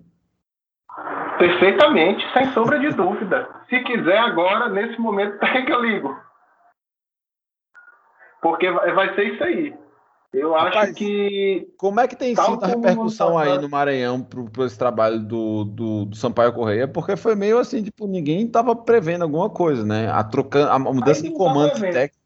[1.38, 3.46] Perfeitamente, sem sombra de dúvida.
[3.68, 6.18] Se quiser agora, nesse momento, tem que eu ligo.
[8.40, 9.74] Porque vai ser isso aí.
[10.32, 14.64] Eu acho Rapaz, que Como é que tem sido a repercussão aí no Maranhão pro
[14.64, 16.86] esse trabalho do, do, do Sampaio Correia?
[16.86, 20.08] Porque foi meio assim, tipo, ninguém tava prevendo alguma coisa, né?
[20.08, 21.92] A, trocando, a mudança de tá comando prevendo.
[21.94, 22.20] técnico.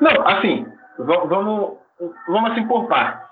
[0.00, 0.66] Não, assim,
[0.98, 1.76] va- vamos.
[2.26, 3.26] vamos assim por partes.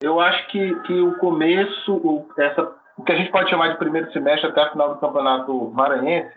[0.00, 3.78] Eu acho que, que o começo, o, essa, o que a gente pode chamar de
[3.78, 6.32] primeiro semestre até a final do campeonato maranhense,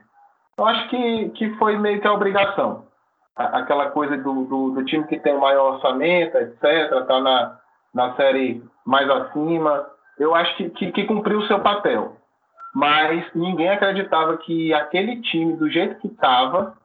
[0.57, 2.91] eu acho que, que foi meio que a obrigação.
[3.35, 7.59] Aquela coisa do, do, do, time que tem o maior orçamento, etc., tá na,
[7.93, 9.87] na série mais acima.
[10.19, 12.15] Eu acho que, que, que cumpriu o seu papel.
[12.75, 16.75] Mas ninguém acreditava que aquele time, do jeito que estava,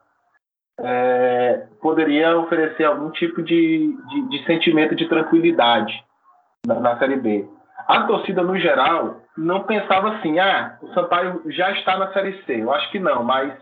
[0.79, 5.93] é, poderia oferecer algum tipo de, de, de sentimento de tranquilidade
[6.65, 7.47] na, na, Série B.
[7.87, 12.61] A torcida, no geral, não pensava assim, ah, o Sampaio já está na Série C.
[12.61, 13.53] Eu acho que não, mas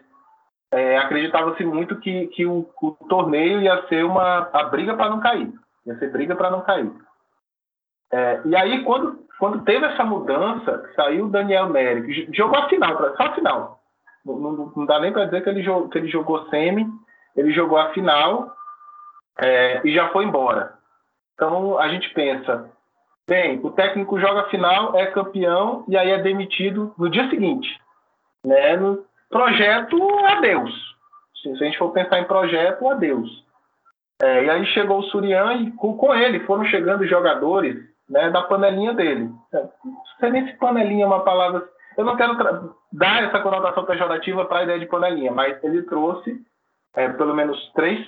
[0.71, 5.19] é, acreditava-se muito que, que o, o, torneio ia ser uma a briga para não
[5.19, 5.51] cair.
[5.85, 6.91] Ia ser briga para não cair.
[8.11, 12.97] É, e aí, quando, quando teve essa mudança, saiu o Daniel Neri, jogou a final,
[13.15, 13.79] só a final.
[14.25, 16.85] Não, não, não dá nem para dizer que ele, jogou, que ele jogou semi,
[17.35, 18.53] ele jogou a final
[19.39, 20.73] é, e já foi embora.
[21.33, 22.69] Então a gente pensa,
[23.27, 27.69] bem, o técnico joga a final, é campeão e aí é demitido no dia seguinte.
[28.43, 28.75] Né?
[28.75, 30.71] No projeto, adeus.
[31.41, 33.45] Se a gente for pensar em projeto, adeus.
[34.21, 37.77] É, e aí chegou o Surian e com, com ele foram chegando jogadores
[38.09, 39.29] né, da panelinha dele.
[39.53, 41.67] É, não sei nem se panelinha é uma palavra.
[41.95, 46.39] Eu não quero dar essa conotação pejorativa para a ideia de panelinha, mas ele trouxe
[46.95, 48.05] é, pelo menos três,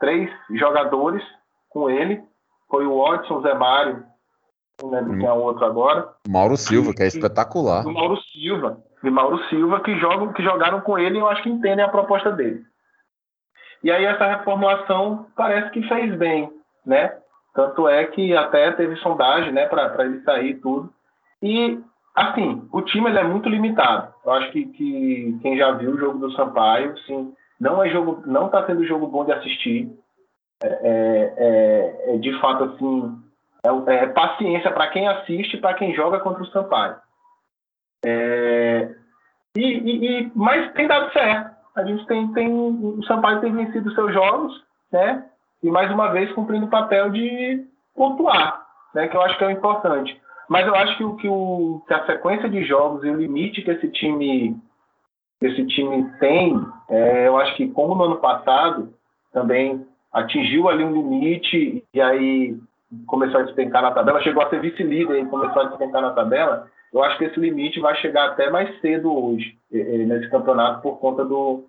[0.00, 1.22] três jogadores
[1.68, 2.22] com ele.
[2.68, 4.04] Foi o Watson, o Zé Mário,
[4.82, 6.08] não lembro quem é o outro agora.
[6.28, 7.86] Mauro Silva, que é espetacular.
[7.86, 8.78] O Mauro Silva.
[9.02, 11.88] E Mauro Silva, que, jogam, que jogaram com ele e eu acho que entendem a
[11.88, 12.62] proposta dele.
[13.82, 16.50] E aí essa reformulação parece que fez bem,
[16.86, 17.16] né?
[17.54, 20.90] Tanto é que até teve sondagem, né, para ele sair tudo.
[21.42, 21.78] E,
[22.14, 24.12] assim, o time ele é muito limitado.
[24.24, 28.22] Eu acho que, que quem já viu o jogo do Sampaio, sim, não é jogo,
[28.24, 29.90] não está sendo jogo bom de assistir.
[30.62, 33.18] É, é, é, é de fato assim,
[33.64, 36.96] é, é paciência para quem assiste, para quem joga contra o Sampaio.
[38.04, 38.94] É,
[39.56, 41.52] e, e, e, mas tem dado certo.
[41.74, 45.24] A gente tem, tem o Sampaio tem vencido seus jogos, né?
[45.62, 49.08] E mais uma vez cumprindo o papel de pontuar, né?
[49.08, 50.20] Que eu acho que é o importante.
[50.48, 53.62] Mas eu acho que o que, o, que a sequência de jogos e o limite
[53.62, 54.60] que esse time
[55.40, 56.54] esse time tem,
[56.88, 58.94] é, eu acho que como no ano passado
[59.32, 62.56] também atingiu ali um limite e aí
[63.06, 66.68] começou a despencar na tabela, chegou a ser vice-líder e começou a despencar na tabela,
[66.92, 71.24] eu acho que esse limite vai chegar até mais cedo hoje, nesse campeonato, por conta
[71.24, 71.64] do,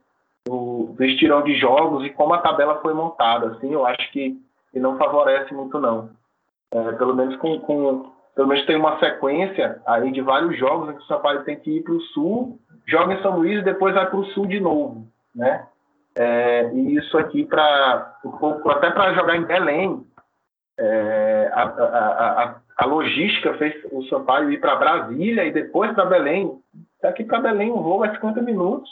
[0.45, 3.47] do, do estirão de jogos e como a tabela foi montada.
[3.47, 4.37] Assim, eu acho que,
[4.71, 6.09] que não favorece muito, não.
[6.73, 10.93] É, pelo menos com, com, pelo menos tem uma sequência aí de vários jogos em
[10.93, 13.93] que o Sampaio tem que ir para o sul joga em São Luís e depois
[13.93, 15.65] vai para o sul de novo, né?
[16.15, 18.13] É, e isso aqui para
[18.69, 20.05] até para jogar em Belém,
[20.77, 26.05] é, a, a, a, a, logística fez o Sampaio ir para Brasília e depois para
[26.05, 26.59] Belém.
[27.01, 28.89] Daqui para Belém um voo é 50 minutos.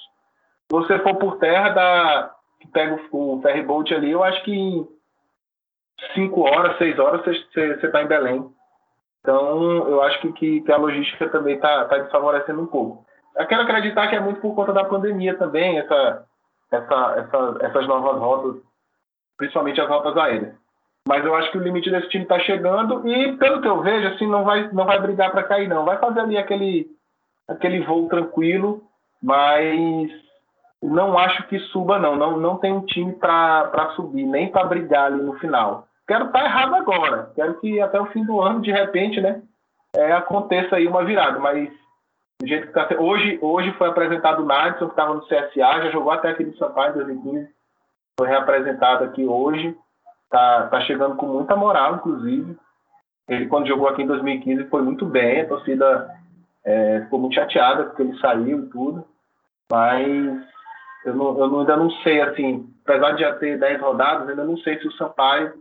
[0.70, 2.32] Se você for por terra, dá,
[2.72, 4.88] pega o, o ferry boat ali, eu acho que em
[6.13, 8.50] 5 horas, 6 horas você está em Belém.
[9.22, 13.06] Então, eu acho que, que, que a logística também está tá desfavorecendo um pouco.
[13.36, 16.26] Eu quero acreditar que é muito por conta da pandemia também, essa,
[16.72, 18.62] essa, essa, essas novas rotas,
[19.38, 20.61] principalmente as rotas aéreas.
[21.12, 24.08] Mas eu acho que o limite desse time está chegando e, pelo que eu vejo,
[24.08, 25.84] assim, não vai, não vai brigar para cair, não.
[25.84, 26.88] Vai fazer ali aquele,
[27.50, 28.82] aquele voo tranquilo,
[29.21, 30.10] mas
[30.82, 32.15] não acho que suba, não.
[32.15, 35.86] Não, não tem um time para subir, nem para brigar ali no final.
[36.08, 37.30] Quero estar tá errado agora.
[37.36, 39.41] Quero que até o fim do ano, de repente, né,
[39.93, 41.39] é, aconteça aí uma virada.
[41.39, 41.69] Mas
[42.39, 45.50] do jeito que tá, hoje, hoje foi apresentado o Nadson, que estava no CSA,
[45.84, 47.50] já jogou até aqui no Sampaio em 2015.
[48.17, 49.78] Foi reapresentado aqui hoje.
[50.32, 52.58] Tá, tá chegando com muita moral, inclusive.
[53.28, 55.41] Ele, quando jogou aqui em 2015, foi muito bem.
[55.41, 56.10] A torcida
[56.65, 59.06] é, ficou muito chateada porque ele saiu e tudo.
[59.70, 60.41] Mas
[61.06, 64.58] eu, não, eu ainda não sei, assim, apesar de já ter 10 rodadas, ainda não
[64.58, 65.54] sei se o Sampaio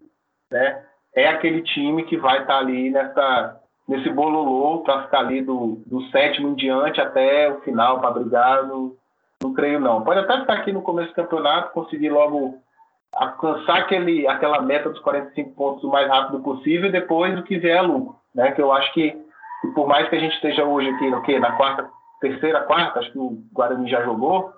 [0.50, 5.42] né, é aquele time que vai estar tá ali nessa nesse bololô para ficar ali
[5.42, 8.92] do, do sétimo em diante até o final para brigar, não,
[9.42, 10.04] não creio não.
[10.04, 12.56] Pode até ficar aqui no começo do campeonato, conseguir logo
[13.12, 17.58] alcançar aquele, aquela meta dos 45 pontos o mais rápido possível e depois o que
[17.58, 18.16] vier é lucro.
[18.34, 18.52] Né?
[18.52, 19.16] Que eu acho que,
[19.74, 21.38] por mais que a gente esteja hoje aqui no quê?
[21.38, 21.88] na quarta,
[22.20, 24.52] terceira, quarta, acho que o Guarani já jogou.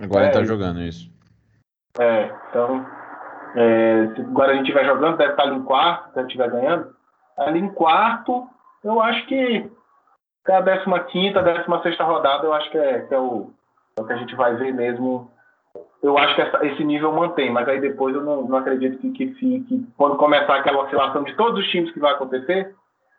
[0.00, 1.10] Agora é, está jogando isso.
[1.98, 2.86] É, então,
[3.54, 6.94] é, se o Guarani estiver jogando, deve estar ali em quarto, se estiver ganhando.
[7.38, 8.48] Ali em quarto,
[8.82, 9.70] eu acho que
[10.44, 13.50] até a 15 16 rodada, eu acho que é, que é, o,
[13.96, 15.30] é o que a gente vai ver mesmo
[16.02, 19.12] eu acho que essa, esse nível mantém, mas aí depois eu não, não acredito que,
[19.12, 19.86] que fique.
[19.96, 22.74] Quando começar aquela oscilação de todos os times que vai acontecer,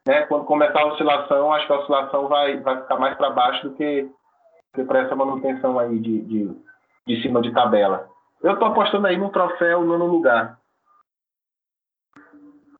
[0.05, 0.23] né?
[0.23, 3.75] Quando começar a oscilação, acho que a oscilação vai, vai ficar mais para baixo do
[3.75, 4.09] que,
[4.75, 6.51] que para essa manutenção aí de, de,
[7.07, 8.09] de cima de tabela.
[8.41, 10.59] Eu estou apostando aí no troféu nono lugar.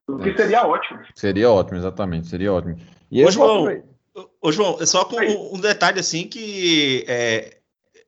[0.06, 1.00] O que seria ótimo.
[1.16, 2.76] Seria ótimo, exatamente, seria ótimo.
[3.10, 3.82] E ô, João,
[4.42, 7.58] ô, João, é só com um detalhe assim que é,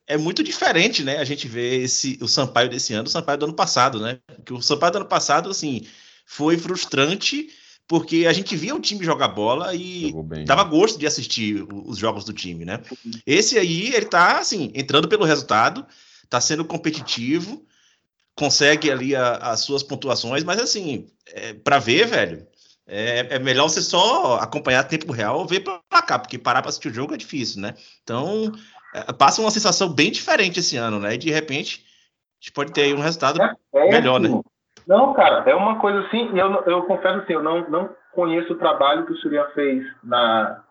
[0.08, 1.18] é muito diferente, né?
[1.18, 4.20] A gente vê esse, o Sampaio desse ano, o Sampaio do ano passado, né?
[4.36, 5.86] Porque o Sampaio do ano passado, assim,
[6.26, 7.50] foi frustrante
[7.88, 10.12] porque a gente via o time jogar bola e
[10.46, 12.82] dava gosto de assistir os jogos do time, né?
[13.26, 15.86] Esse aí, ele tá, assim, entrando pelo resultado,
[16.28, 17.64] tá sendo competitivo,
[18.36, 22.48] consegue ali a, as suas pontuações, mas assim, é, para ver, velho,
[22.88, 26.70] é, é, melhor você só acompanhar tempo real ou ver pra cá, porque parar para
[26.70, 27.76] assistir o jogo é difícil, né?
[28.04, 28.52] Então,
[29.18, 31.16] passa uma sensação bem diferente esse ano, né?
[31.16, 34.30] E de repente, a gente pode ter aí um resultado é, é melhor, né?
[34.88, 38.58] Não, cara, é uma coisa assim, eu, eu confesso assim, eu não, não conheço o
[38.58, 40.62] trabalho que o Surya fez na,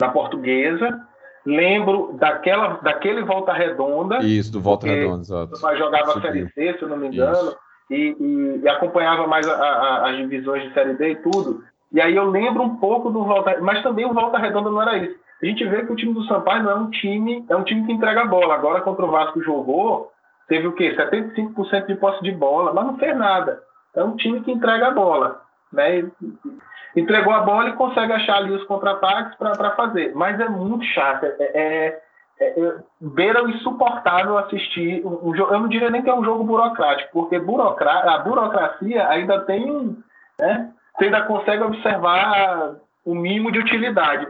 [0.00, 1.00] na portuguesa,
[1.44, 4.18] lembro daquela, daquele Volta Redonda.
[4.18, 5.58] Isso, do Volta Redonda, exato.
[5.62, 7.54] Mas jogava a Série C, se eu não me engano,
[7.90, 11.64] e, e, e, acompanhava mais a, a, as divisões de Série D e tudo.
[11.90, 14.98] E aí eu lembro um pouco do Volta, mas também o Volta Redonda não era
[14.98, 15.16] isso.
[15.42, 17.84] A gente vê que o time do Sampaio não é um time, é um time
[17.84, 18.54] que entrega a bola.
[18.54, 20.12] Agora contra o Vasco jogou,
[20.46, 20.94] teve o quê?
[20.96, 23.60] 75% de posse de bola, mas não fez nada.
[23.94, 26.04] É um time que entrega a bola, né?
[26.96, 30.14] entregou a bola e consegue achar ali os contra-ataques para fazer.
[30.14, 31.24] Mas é muito chato.
[31.24, 32.02] É, é,
[32.40, 35.52] é, é beira o insuportável assistir um, jogo.
[35.54, 39.96] Eu não diria nem que é um jogo burocrático, porque burocra a burocracia ainda tem.
[40.38, 44.26] Né, você ainda consegue observar o mínimo de utilidade.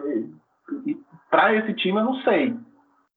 [1.32, 2.54] Para esse time, eu não sei.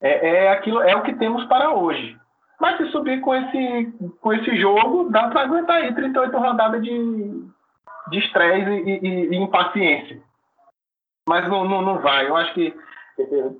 [0.00, 2.18] É, é, aquilo, é o que temos para hoje.
[2.58, 7.44] Mas se subir com esse, com esse jogo, dá para aguentar aí 38 rodadas de,
[8.08, 10.18] de estresse e, e, e, impaciência.
[11.28, 12.26] Mas não, não, não vai.
[12.26, 12.74] Eu acho que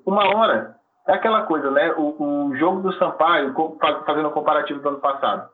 [0.06, 0.74] uma hora
[1.06, 1.92] é aquela coisa, né?
[1.92, 3.54] O, o jogo do Sampaio,
[4.06, 5.50] fazendo o um comparativo do ano passado,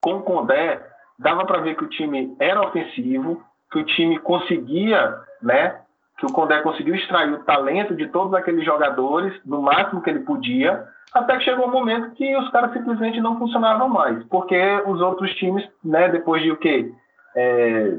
[0.00, 0.80] com o Condé,
[1.18, 5.80] dava para ver que o time era ofensivo, que o time conseguia, né?
[6.18, 10.20] Que o Condé conseguiu extrair o talento de todos aqueles jogadores, no máximo que ele
[10.20, 15.00] podia, até que chegou um momento que os caras simplesmente não funcionavam mais, porque os
[15.00, 16.92] outros times, né, depois de o quê?
[17.36, 17.94] É,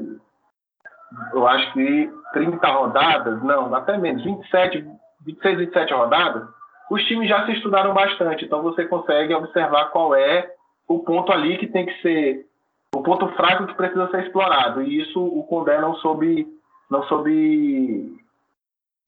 [1.32, 4.86] eu acho que 30 rodadas, não, até menos, 27,
[5.26, 6.48] 26, 27 rodadas,
[6.90, 10.52] os times já se estudaram bastante, então você consegue observar qual é
[10.88, 12.46] o ponto ali que tem que ser,
[12.94, 16.46] o ponto fraco que precisa ser explorado, e isso o Condé não soube,
[16.90, 18.18] não soube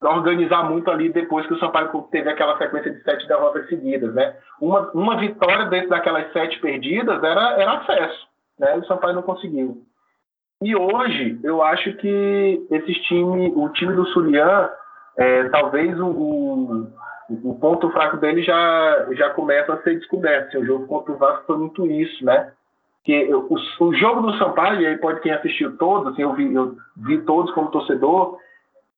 [0.01, 4.37] organizar muito ali depois que o Sampaio teve aquela sequência de sete derrotas seguidas, né?
[4.61, 8.27] Uma, uma vitória dentro daquelas sete perdidas era, era acesso,
[8.59, 8.77] né?
[8.77, 9.83] O Sampaio não conseguiu.
[10.63, 14.71] E hoje, eu acho que esse time, o time do Surian,
[15.17, 16.87] é, talvez o, o,
[17.45, 20.49] o, ponto fraco dele já, já começa a ser descoberto.
[20.49, 22.53] Assim, o jogo contra o Vasco foi muito isso, né?
[23.05, 23.49] Que o,
[23.81, 27.21] o jogo do Sampaio, e aí pode quem assistiu todos, assim, eu, vi, eu vi
[27.23, 28.39] todos como torcedor,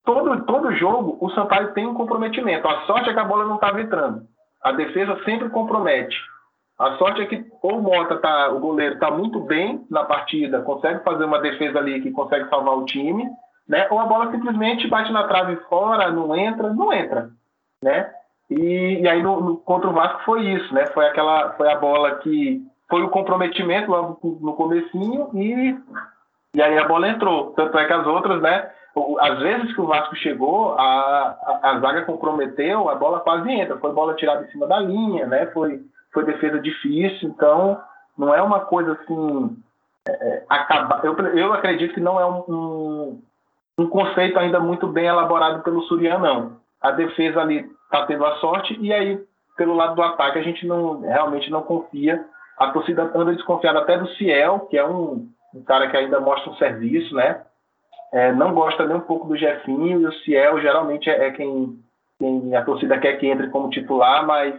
[0.03, 2.67] todo, todo jogo o Sampaio tem um comprometimento.
[2.67, 4.23] A sorte é que a bola não estava entrando.
[4.63, 6.15] A defesa sempre compromete.
[6.77, 10.61] A sorte é que ou o Mota tá, o goleiro está muito bem na partida,
[10.61, 13.25] consegue fazer uma defesa ali que consegue salvar o time,
[13.67, 13.87] né?
[13.89, 17.29] Ou a bola simplesmente bate na trave fora, não entra, não entra,
[17.81, 18.11] né?
[18.49, 20.85] E, e aí no, no, contra o Vasco foi isso, né?
[20.87, 25.77] Foi aquela, foi a bola que foi o comprometimento logo no comecinho e
[26.53, 27.51] e aí a bola entrou.
[27.51, 28.71] Tanto é que as outras, né?
[29.19, 33.77] Às vezes que o Vasco chegou, a, a, a zaga comprometeu, a bola quase entra.
[33.77, 35.47] Foi bola tirada em cima da linha, né?
[35.47, 35.81] Foi
[36.15, 37.77] foi defesa difícil, então
[38.17, 39.57] não é uma coisa assim.
[40.07, 41.03] É, é acabar.
[41.03, 43.21] Eu, eu acredito que não é um, um,
[43.79, 46.53] um, conceito ainda muito bem elaborado pelo Surian, não.
[46.81, 49.19] A defesa ali está tendo a sorte, e aí,
[49.57, 52.25] pelo lado do ataque, a gente não realmente não confia.
[52.57, 56.51] A torcida anda desconfiada até do Ciel, que é um, um cara que ainda mostra
[56.51, 57.41] um serviço, né?
[58.13, 61.77] É, não gosta nem um pouco do Jefinho, e o Ciel geralmente é, é quem,
[62.17, 64.55] quem a torcida quer que entre como titular, mas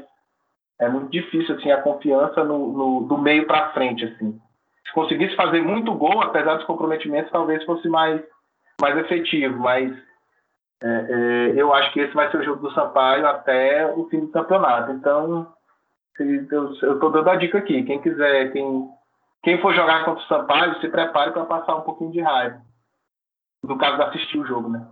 [0.78, 4.38] é muito difícil assim a confiança no, no do meio para frente assim.
[4.86, 8.22] Se conseguisse fazer muito gol, apesar dos comprometimentos, talvez fosse mais
[8.80, 9.90] mais efetivo, mas
[10.82, 14.20] é, é, eu acho que esse vai ser o jogo do Sampaio até o fim
[14.20, 14.92] do campeonato.
[14.92, 15.46] Então,
[16.18, 17.82] eu estou dando a dica aqui.
[17.82, 18.88] Quem quiser, quem,
[19.42, 22.60] quem for jogar contra o Sampaio, se prepare para passar um pouquinho de raiva.
[23.62, 24.86] No caso de assistir o jogo, né?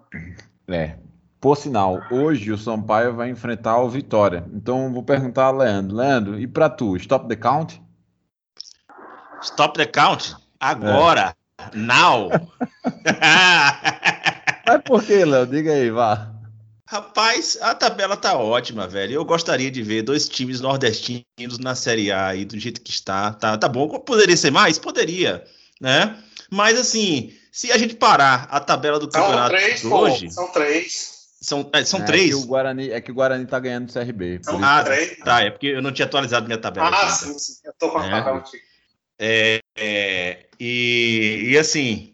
[0.68, 0.96] É,
[1.40, 4.44] por sinal, hoje o Sampaio vai enfrentar o Vitória.
[4.52, 5.96] Então vou perguntar a Leandro.
[5.96, 7.80] Leandro, e para tu, stop the count?
[9.42, 10.34] Stop the count.
[10.58, 11.34] Agora.
[11.74, 12.30] Now.
[14.66, 15.46] Mas por que, Léo?
[15.46, 16.33] Diga aí, vá.
[16.86, 19.14] Rapaz, a tabela tá ótima, velho.
[19.14, 23.32] Eu gostaria de ver dois times nordestinos na Série A aí, do jeito que está.
[23.32, 23.88] Tá, tá bom.
[24.00, 24.78] Poderia ser mais?
[24.78, 25.42] Poderia,
[25.80, 26.22] né?
[26.50, 29.98] Mas assim, se a gente parar a tabela do São campeonato três, de pô.
[30.00, 31.14] hoje, São três.
[31.40, 32.28] são, é, são É três.
[32.28, 34.40] Que o Guarani, é que o Guarani tá ganhando o CRB.
[34.42, 34.62] São.
[34.62, 35.16] Ah, três.
[35.24, 36.90] tá, é porque eu não tinha atualizado minha tabela.
[36.90, 37.54] Ah, sim, sim.
[37.64, 38.10] Eu tô com a É.
[38.10, 38.58] tabela aqui.
[39.18, 42.13] É, é, e, e assim,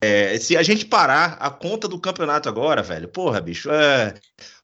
[0.00, 4.14] é, se a gente parar a conta do campeonato agora, velho, porra, bicho, é,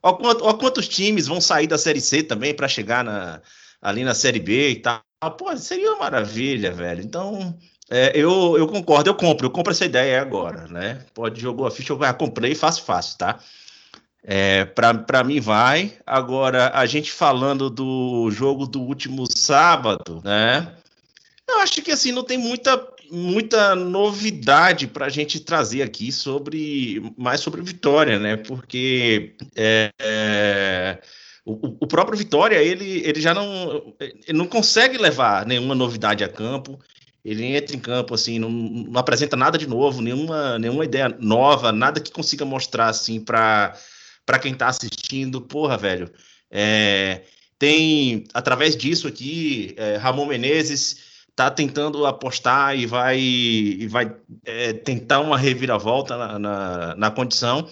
[0.03, 3.41] ó, quanto- ó quantos times vão sair da Série C também para chegar na,
[3.81, 5.03] ali na Série B e tal.
[5.39, 7.03] Pô, seria uma maravilha, velho.
[7.03, 7.57] Então,
[7.91, 11.05] é, eu, eu concordo, eu compro, eu compro essa ideia agora, né?
[11.13, 13.39] Pode jogar a ficha, eu comprei fácil, fácil, tá?
[14.23, 15.99] É, para mim vai.
[16.07, 20.75] Agora, a gente falando do jogo do último sábado, né?
[21.49, 22.77] Eu acho que assim não tem muita,
[23.11, 28.37] muita novidade para a gente trazer aqui sobre mais sobre Vitória, né?
[28.37, 30.99] Porque é, é,
[31.45, 36.29] o, o próprio Vitória ele, ele já não, ele não consegue levar nenhuma novidade a
[36.29, 36.79] campo.
[37.25, 41.71] Ele entra em campo assim, não, não apresenta nada de novo, nenhuma, nenhuma ideia nova,
[41.71, 43.77] nada que consiga mostrar assim para
[44.25, 45.41] para quem está assistindo.
[45.41, 46.11] Porra, velho.
[46.51, 47.23] É,
[47.59, 54.15] tem através disso aqui, é, Ramon Menezes está tentando apostar e vai, e vai
[54.45, 57.67] é, tentar uma reviravolta na, na, na, condição.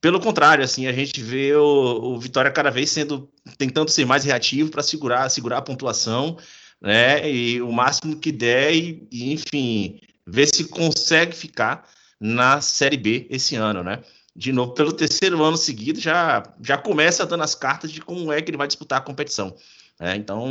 [0.00, 4.24] Pelo contrário, assim, a gente vê o, o Vitória cada vez sendo tentando ser mais
[4.24, 6.36] reativo para segurar, segurar a pontuação,
[6.80, 7.30] né?
[7.30, 11.88] E o máximo que der, e, e, enfim, ver se consegue ficar
[12.20, 14.00] na Série B esse ano, né?
[14.34, 18.40] De novo, pelo terceiro ano seguido, já, já começa dando as cartas de como é
[18.40, 19.54] que ele vai disputar a competição.
[20.02, 20.48] É, então,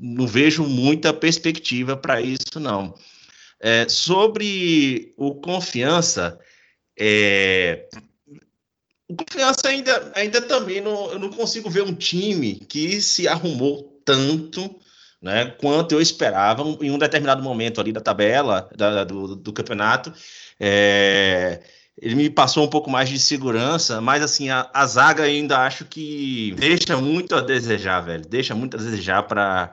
[0.00, 2.94] não vejo muita perspectiva para isso, não.
[3.60, 6.40] É, sobre o confiança,
[6.98, 7.86] é,
[9.06, 14.00] o confiança ainda, ainda também não, eu não consigo ver um time que se arrumou
[14.06, 14.74] tanto
[15.20, 20.14] né, quanto eu esperava em um determinado momento ali da tabela da, do, do, campeonato.
[20.58, 21.60] É,
[22.00, 25.84] ele me passou um pouco mais de segurança, mas assim, a, a, zaga ainda acho
[25.84, 28.24] que deixa muito a desejar, velho.
[28.26, 29.72] Deixa muito a desejar para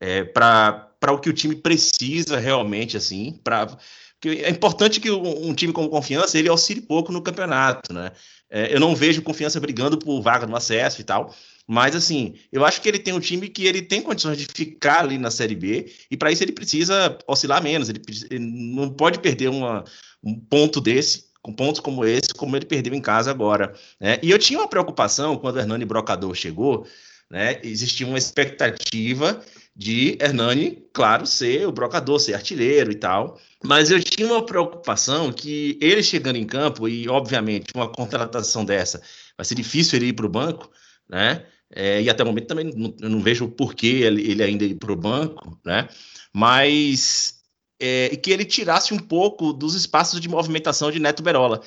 [0.00, 3.38] é, para o que o time precisa realmente, assim.
[3.44, 3.76] Pra,
[4.24, 8.12] é importante que um, um, time como confiança ele auxilie pouco no campeonato, né?
[8.50, 11.34] É, eu não vejo confiança brigando por vaga no acesso e tal.
[11.66, 15.00] Mas, assim, eu acho que ele tem um time que ele tem condições de ficar
[15.00, 17.90] ali na Série B, e para isso ele precisa oscilar menos.
[17.90, 18.00] Ele,
[18.30, 19.84] ele não pode perder uma,
[20.24, 23.72] um ponto desse com pontos como esse, como ele perdeu em casa agora.
[23.98, 24.18] Né?
[24.22, 26.86] E eu tinha uma preocupação quando o Hernani Brocador chegou,
[27.30, 27.58] né?
[27.62, 29.40] existia uma expectativa
[29.74, 33.38] de Hernani, claro, ser o brocador, ser artilheiro e tal.
[33.64, 39.00] Mas eu tinha uma preocupação que ele chegando em campo, e obviamente uma contratação dessa
[39.36, 40.70] vai ser difícil ele ir para o banco,
[41.08, 41.46] né?
[41.70, 44.74] É, e até o momento também não, não vejo o porquê ele, ele ainda ir
[44.74, 45.86] para o banco, né?
[46.34, 47.37] Mas
[47.80, 51.62] é, que ele tirasse um pouco dos espaços de movimentação de Neto Berola.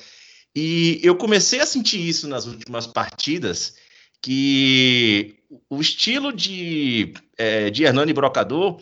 [0.54, 3.74] E eu comecei a sentir isso nas últimas partidas,
[4.20, 5.34] que
[5.68, 8.80] o estilo de, é, de Hernani Brocador,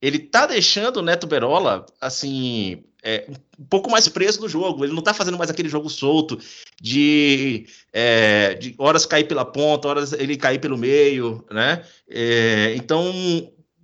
[0.00, 3.26] ele tá deixando o Neto Berola, assim, é,
[3.58, 4.84] um pouco mais preso no jogo.
[4.84, 6.38] Ele não tá fazendo mais aquele jogo solto
[6.80, 11.84] de, é, de horas cair pela ponta, horas ele cair pelo meio, né?
[12.08, 13.12] É, então,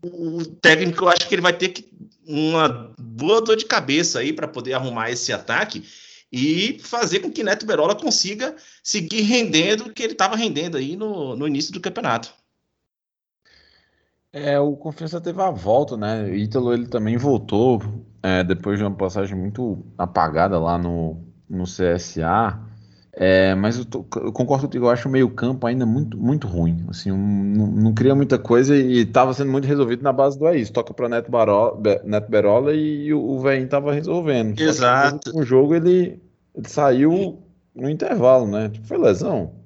[0.02, 1.88] o técnico, eu acho que ele vai ter que
[2.26, 5.84] uma boa dor de cabeça aí para poder arrumar esse ataque
[6.32, 10.96] e fazer com que Neto Berola consiga seguir rendendo o que ele estava rendendo aí
[10.96, 12.32] no, no início do campeonato.
[14.32, 16.24] É, o Confiança teve a volta, né?
[16.24, 17.80] O Ítalo ele também voltou
[18.22, 22.60] é, depois de uma passagem muito apagada lá no, no CSA.
[23.18, 26.84] É, mas eu, tô, eu, concordo contigo, eu acho o meio-campo ainda muito, muito ruim.
[26.90, 30.46] Assim, um, não, não, cria muita coisa e estava sendo muito resolvido na base do
[30.46, 30.68] Aís.
[30.68, 34.60] Toca para Neto, Barola, Neto Berola e o, o Veinho estava resolvendo.
[34.60, 35.34] Exato.
[35.34, 36.20] O jogo ele,
[36.54, 37.42] ele, saiu
[37.74, 38.68] no intervalo, né?
[38.68, 39.64] Tipo, foi lesão.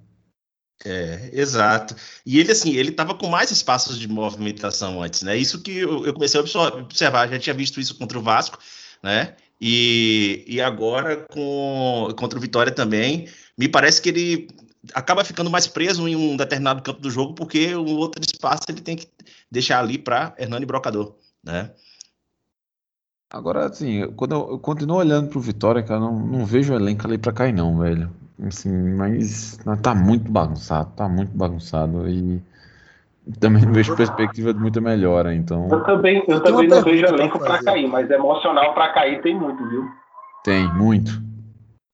[0.85, 1.97] É, exato.
[2.25, 5.37] E ele, assim, ele estava com mais espaços de movimentação antes, né?
[5.37, 6.45] Isso que eu, eu comecei a
[6.79, 8.59] observar, já tinha visto isso contra o Vasco,
[9.03, 9.35] né?
[9.61, 14.49] E, e agora com, contra o Vitória também, me parece que ele
[14.95, 18.81] acaba ficando mais preso em um determinado campo do jogo, porque o outro espaço ele
[18.81, 19.07] tem que
[19.51, 21.71] deixar ali para Hernani Brocador, né?
[23.33, 27.07] Agora, assim, quando eu, eu continuo olhando pro Vitória, cara, não, não vejo o elenco
[27.07, 28.11] ali para cair, não, velho.
[28.43, 32.09] Assim, mas tá muito bagunçado, tá muito bagunçado.
[32.09, 32.43] E
[33.39, 37.39] Também não vejo perspectiva de muita melhora, então Eu também, eu também não vejo elenco
[37.39, 37.65] pra fazer.
[37.65, 39.85] cair, mas emocional pra cair tem muito, viu?
[40.43, 41.13] tem muito.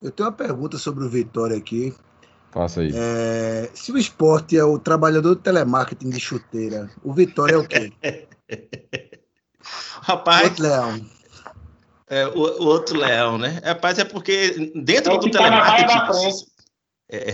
[0.00, 1.92] Eu tenho uma pergunta sobre o Vitória aqui.
[2.52, 2.90] Faça aí.
[2.94, 7.66] É, se o esporte é o trabalhador de telemarketing de chuteira, o Vitória é o
[7.66, 7.92] quê?
[10.02, 11.06] Rapaz, Outro Leão.
[12.08, 13.60] é, o, o outro leão, né?
[13.64, 16.46] Rapaz, é porque dentro É do tá telemarketing.
[17.08, 17.30] É,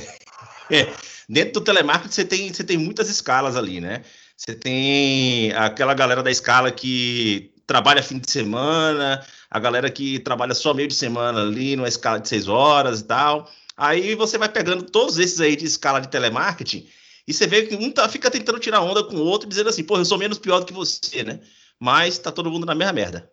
[0.70, 0.92] é,
[1.32, 4.04] dentro do telemarketing você tem, você tem muitas escalas ali, né?
[4.36, 10.52] Você tem aquela galera da escala que trabalha fim de semana, a galera que trabalha
[10.52, 13.50] só meio de semana ali, numa escala de seis horas e tal.
[13.76, 16.86] Aí você vai pegando todos esses aí de escala de telemarketing
[17.26, 19.84] e você vê que um tá, fica tentando tirar onda com o outro, dizendo assim,
[19.84, 21.40] pô, eu sou menos pior do que você, né?
[21.80, 23.31] Mas tá todo mundo na mesma merda.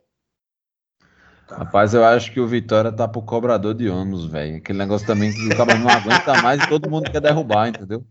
[1.51, 4.57] Rapaz, eu acho que o Vitória tá pro cobrador de ônibus, velho.
[4.57, 8.03] Aquele negócio também que o cara não aguenta mais e todo mundo quer derrubar, entendeu?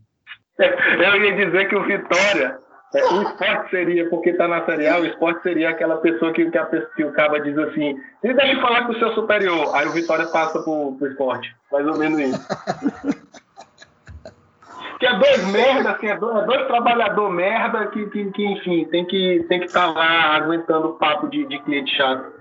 [0.57, 2.57] Eu ia dizer que o Vitória,
[2.93, 6.51] é, o esporte seria, porque tá na Série A, o esporte seria aquela pessoa que,
[6.51, 9.73] que, a, que o cara diz assim, "Me deixa eu falar com o seu superior.
[9.73, 11.55] Aí o Vitória passa pro, pro esporte.
[11.71, 12.47] Mais ou menos isso.
[14.99, 18.85] que é dois merda, assim, é dois, é dois trabalhador merda que, que, que, enfim,
[18.91, 22.38] tem que tem que estar lá aguentando o papo de, de cliente chato.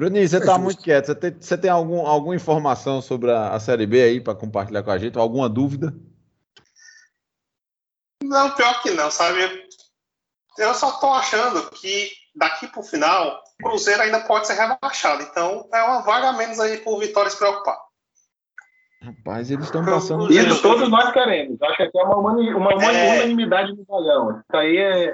[0.00, 1.06] Bruninho, você É tá muito quieto.
[1.06, 4.82] Você tem, você tem algum, alguma informação sobre a, a Série B aí pra compartilhar
[4.82, 5.18] com a gente?
[5.18, 5.94] Alguma dúvida?
[8.24, 9.40] Não, pior que não, sabe?
[10.56, 15.22] Eu só tô achando que daqui pro final, o Cruzeiro ainda pode ser rebaixado.
[15.22, 17.78] Então é uma vaga a menos aí por Vitória se preocupar.
[19.02, 20.32] Rapaz, eles estão passando.
[20.32, 21.60] Isso todos nós queremos.
[21.62, 23.16] Acho que aqui é uma, humani- uma, uma É.
[23.18, 24.30] unanimidade no balão.
[24.40, 25.12] Isso aí é.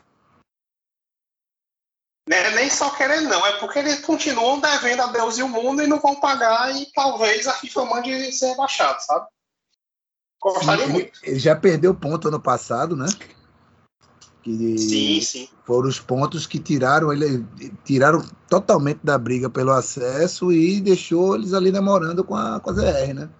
[2.28, 2.50] Né?
[2.50, 3.46] Nem só querendo, não.
[3.46, 6.90] É porque eles continuam devendo a Deus e o mundo e não vão pagar e
[6.92, 9.26] talvez a FIFA mande ser rebaixado, sabe?
[10.40, 11.18] Gostaria muito.
[11.22, 13.06] ele já perdeu ponto ano passado, né?
[14.42, 15.48] Que Sim, sim.
[15.64, 17.44] foram os pontos que tiraram ele
[17.84, 22.72] tiraram totalmente da briga pelo acesso e deixou eles ali namorando com a, com a
[22.72, 23.30] ZR, né?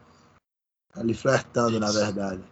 [0.95, 2.43] Ali flertando, na verdade.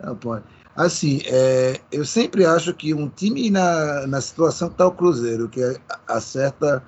[0.00, 0.40] Então, pô,
[0.76, 5.48] assim, é, eu sempre acho que um time na, na situação que está o Cruzeiro,
[5.48, 5.76] que é-
[6.08, 6.82] acerta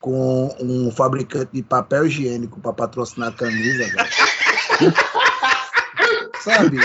[0.00, 3.84] com um fabricante de papel higiênico para patrocinar a camisa,
[6.40, 6.78] sabe?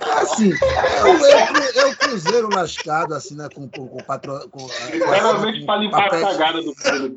[0.00, 3.48] Assim, é o, é é o Cruzeiro lascado, assim, né?
[3.54, 7.10] Com, com, com, patro, com, Realmente pra limpar a papel- cagada do que é o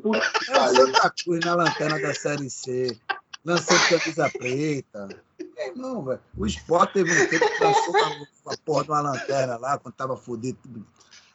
[0.54, 0.86] pariu.
[0.86, 2.96] Santa Cruz na lanterna da Série C,
[3.44, 5.08] lançando camisa preta.
[5.56, 9.00] Meu irmão, velho, o esporte teve um tempo que lançou uma, uma porra de uma
[9.00, 10.58] lanterna lá, quando tava fudido.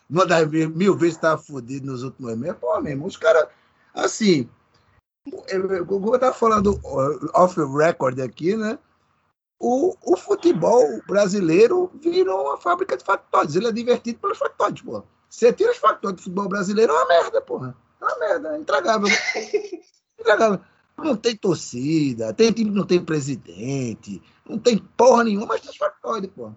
[0.08, 2.58] Uma das mil, vezes tava fudido nos últimos meses.
[2.60, 3.48] Pô, meu irmão, os caras,
[3.96, 4.48] assim,
[5.48, 8.78] eu, eu, eu tava falando ó, off record aqui, né?
[9.60, 13.56] O, o futebol brasileiro virou uma fábrica de factóides.
[13.56, 15.04] Ele é divertido pelos factóides, pô.
[15.30, 17.76] Você tira os factóides do futebol brasileiro, é uma merda, porra.
[18.00, 19.08] É uma merda, é intragável.
[20.20, 20.60] Intragável.
[21.04, 25.70] Não tem torcida, tem time que não tem presidente, não tem porra nenhuma, mas tem
[25.70, 26.52] os factóides, pô.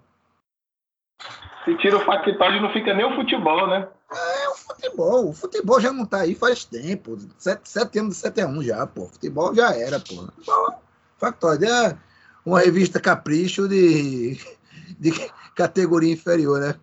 [1.65, 3.89] Se tira o factóide, não fica nem o futebol, né?
[4.11, 5.31] É o futebol.
[5.31, 7.19] O futebol já não tá aí faz tempo.
[7.39, 9.07] Sete, sete anos de 7 a 1 já, pô.
[9.07, 10.29] Futebol já era, pô.
[11.17, 11.97] Factóide é
[12.45, 14.39] uma revista capricho de,
[14.99, 15.11] de
[15.55, 16.75] categoria inferior, né?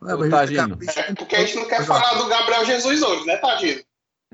[0.00, 0.68] Uma Ô, revista Tadinho.
[0.70, 0.98] capricho.
[0.98, 3.82] É porque a gente não quer falar do Gabriel Jesus hoje, né, Tadinho?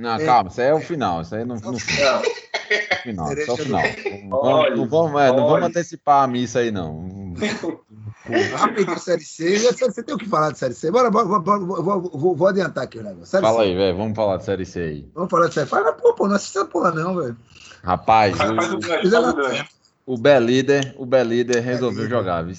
[0.01, 0.25] Não, É.
[0.25, 1.21] calma, isso aí é o final.
[1.23, 1.61] Isso aí é final.
[1.63, 3.33] Não.
[3.33, 3.83] Isso é o final.
[4.29, 7.35] Não Olha, não vamos, é, não vamos antecipar a missa aí, não.
[8.57, 9.59] Rápido, Série C.
[9.59, 10.91] E a Série C tem o que falar de Série C.
[10.91, 13.27] Bora, bora, bora, bora, vou, vou- vou adiantar aqui o negócio.
[13.27, 13.65] Série Fala C.
[13.65, 13.97] aí, velho.
[13.97, 15.09] Vamos falar de Série C aí.
[15.15, 15.71] Vamos falar de Série C.
[15.71, 17.37] Fala, pô, pô, não assista porra não, velho.
[17.83, 22.55] Rapaz, o o, o Belíder, o Belíder resolveu jogar, viu?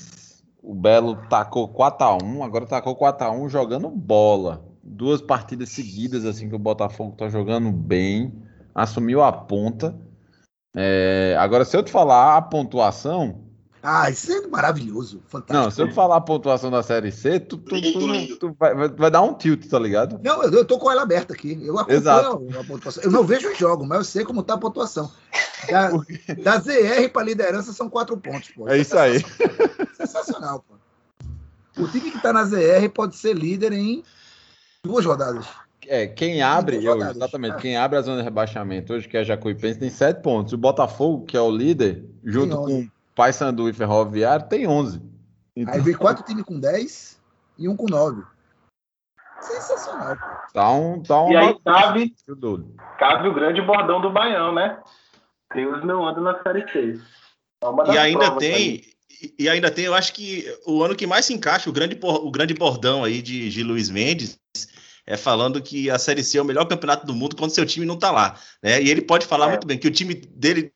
[0.63, 4.63] O Belo tacou 4x1, agora tacou 4x1 jogando bola.
[4.91, 8.33] Duas partidas seguidas, assim, que o Botafogo tá jogando bem.
[8.75, 9.97] Assumiu a ponta.
[10.75, 13.41] É, agora, se eu te falar a pontuação,
[13.81, 15.21] Ah, isso é maravilhoso.
[15.27, 15.53] Fantástico.
[15.53, 18.75] Não, se eu te falar a pontuação da Série C, tu, tu, tu, tu vai,
[18.89, 20.19] vai- dar um tilt, tá ligado?
[20.23, 21.57] Não, eu, eu tô com ela aberta aqui.
[21.65, 22.47] Eu acompanho Exato.
[22.59, 23.03] a pontuação.
[23.03, 25.09] Eu não vejo o jogo, mas eu sei como tá a pontuação.
[25.69, 25.89] Da,
[26.43, 28.67] da ZR para liderança são quatro pontos, pô.
[28.67, 29.23] É isso aí.
[29.95, 30.75] Sensacional, pô.
[31.81, 34.03] O time que tá na ZR pode ser líder em
[34.85, 35.47] duas rodadas.
[35.87, 37.15] É, quem abre, rodadas.
[37.17, 37.59] exatamente, É.
[37.59, 40.53] quem abre a zona de rebaixamento hoje, que é a Jacuipense, tem sete pontos.
[40.53, 42.85] O Botafogo, que é o líder, junto onze.
[42.85, 45.01] com Paysandu e Ferroviário, tem 11.
[45.55, 47.19] Então, Aí vem quatro times com 10
[47.57, 48.23] e um com 9.
[49.41, 50.15] Sensacional,
[50.53, 52.15] tá um, tá um E aí cabe,
[52.99, 54.79] cabe o grande bordão do Baião, né?
[55.53, 57.01] Deus não anda na Série C.
[57.91, 58.83] E ainda tem.
[59.37, 62.31] E, ainda tem, eu acho que o ano que mais se encaixa, o grande, o
[62.31, 64.39] grande bordão aí de, de Luiz Mendes,
[65.05, 67.85] é falando que a Série C é o melhor campeonato do mundo quando seu time
[67.85, 68.35] não tá lá.
[68.63, 68.81] Né?
[68.81, 70.73] E ele pode falar muito bem que o time dele.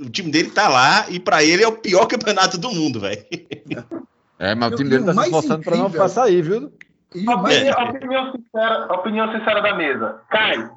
[0.00, 3.24] O time dele tá lá e pra ele é o pior campeonato do mundo, velho.
[4.38, 6.70] É, mas o time dele tá se esforçando pra não ficar sair, viu?
[7.14, 7.70] E mais É.
[7.70, 10.20] A opinião sincera, a opinião sincera da mesa.
[10.28, 10.70] Cai.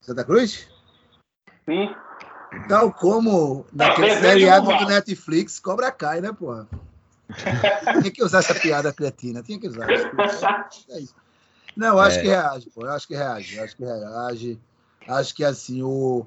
[0.00, 0.66] Santa Cruz?
[1.66, 1.94] Sim.
[2.68, 6.66] Tal como naquele seriado do Netflix, Cobra Kai, né, porra?
[8.00, 9.88] Tinha que usar essa piada cretina, tinha que usar.
[9.90, 11.14] É isso.
[11.76, 12.22] Não, acho É.
[12.22, 12.86] que reage, pô.
[12.86, 14.60] Acho que reage, acho que reage.
[15.08, 16.24] Acho que assim, o.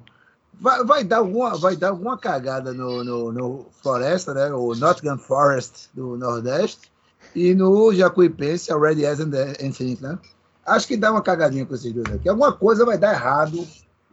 [0.60, 4.52] Vai, vai, dar, alguma, vai dar alguma cagada no, no, no Floresta, né?
[4.52, 6.90] O Nottingham Forest do Nordeste.
[7.34, 10.18] E no Jacuipense, a Red Yes and Infinite, né?
[10.66, 12.28] Acho que dá uma cagadinha com esses dois aqui.
[12.28, 13.66] Alguma coisa vai dar errado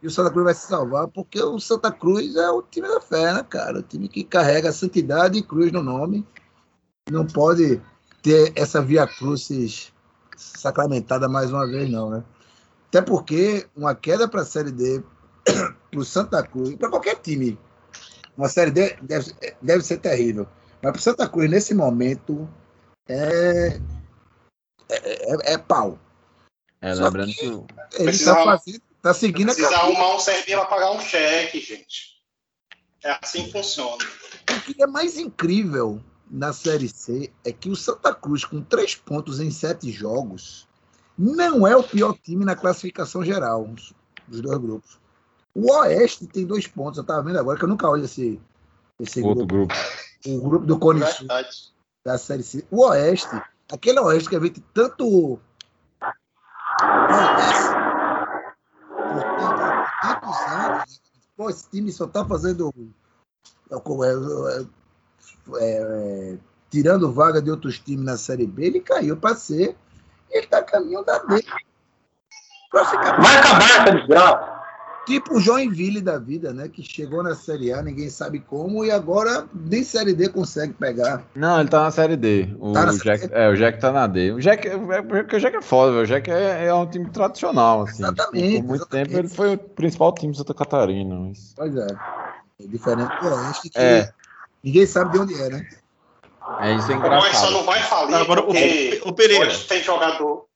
[0.06, 3.00] e o Santa Cruz vai se salvar, porque o Santa Cruz é o time da
[3.00, 3.80] fé, né, cara?
[3.80, 6.24] O time que carrega santidade e cruz no nome.
[7.10, 7.82] Não pode
[8.22, 9.92] ter essa via crucis
[10.36, 12.22] sacramentada mais uma vez, não, né?
[12.86, 15.02] Até porque uma queda para a Série D
[15.90, 17.58] para o Santa Cruz, para qualquer time,
[18.38, 20.46] uma Série D deve, deve ser terrível.
[20.80, 22.48] Mas para o Santa Cruz, nesse momento,
[23.08, 23.80] é,
[24.88, 25.98] é, é- é pau.
[26.80, 27.50] É, Só lembrando que-
[27.90, 29.98] que Ele está fazendo, tá seguindo a Precisa campanha.
[29.98, 32.16] arrumar um servidor para pagar um cheque, gente.
[33.02, 34.04] É assim que funciona.
[34.50, 38.94] O que é mais incrível na Série C é que o Santa Cruz, com três
[38.94, 40.66] pontos em sete jogos,
[41.16, 43.64] não é o pior time na classificação geral
[44.26, 44.98] dos dois grupos.
[45.54, 48.40] O Oeste tem dois pontos, eu estava vendo agora que eu nunca olho esse,
[49.00, 49.74] esse outro grupo, grupo.
[50.26, 51.48] o grupo do Cone Sul Verdade.
[52.04, 52.66] da Série C.
[52.70, 53.40] O Oeste,
[53.72, 55.40] aquele Oeste que a gente tanto.
[56.78, 57.85] Por
[60.48, 61.00] anos?
[61.36, 62.72] Pô, esse time só tá fazendo.
[64.04, 64.66] é, é,
[65.54, 65.80] é,
[66.34, 66.38] é,
[66.70, 69.76] tirando vaga de outros times na Série B, ele caiu para ser.
[70.30, 71.20] Ele tá caminho da
[72.84, 74.55] ficar Vai acabar essa desgraça.
[75.06, 76.68] Tipo o Joinville da vida, né?
[76.68, 81.22] Que chegou na Série A, ninguém sabe como, e agora nem Série D consegue pegar.
[81.34, 82.54] Não, ele tá na série D.
[82.58, 84.32] O, Tá na Jack, série é, o Jack tá na D.
[84.32, 86.02] O Jack, é, porque o Jack é foda, velho.
[86.04, 88.02] O Jack é, é um time tradicional, assim.
[88.02, 89.08] Exatamente, Por muito exatamente.
[89.08, 91.14] tempo ele foi o principal time de Santa Catarina.
[91.14, 91.54] Mas...
[91.56, 91.86] Pois é.
[92.60, 94.10] É diferente do Oeste, que É.
[94.62, 95.66] ninguém sabe de onde é, né?
[96.60, 97.52] É isso é O Boy só engraçado.
[97.52, 100.46] não vai falir Agora, o, o Pereira, hoje tem jogador.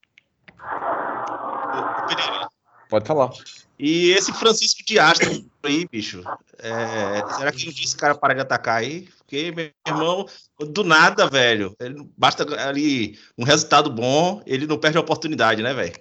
[2.91, 3.31] Pode falar.
[3.79, 6.23] E esse Francisco de Astro aí, bicho,
[6.59, 9.09] é, será que dia esse cara para de atacar aí?
[9.19, 10.27] Porque, meu irmão,
[10.59, 15.63] do nada, velho, ele não- basta ali um resultado bom, ele não perde a oportunidade,
[15.63, 15.95] né, velho?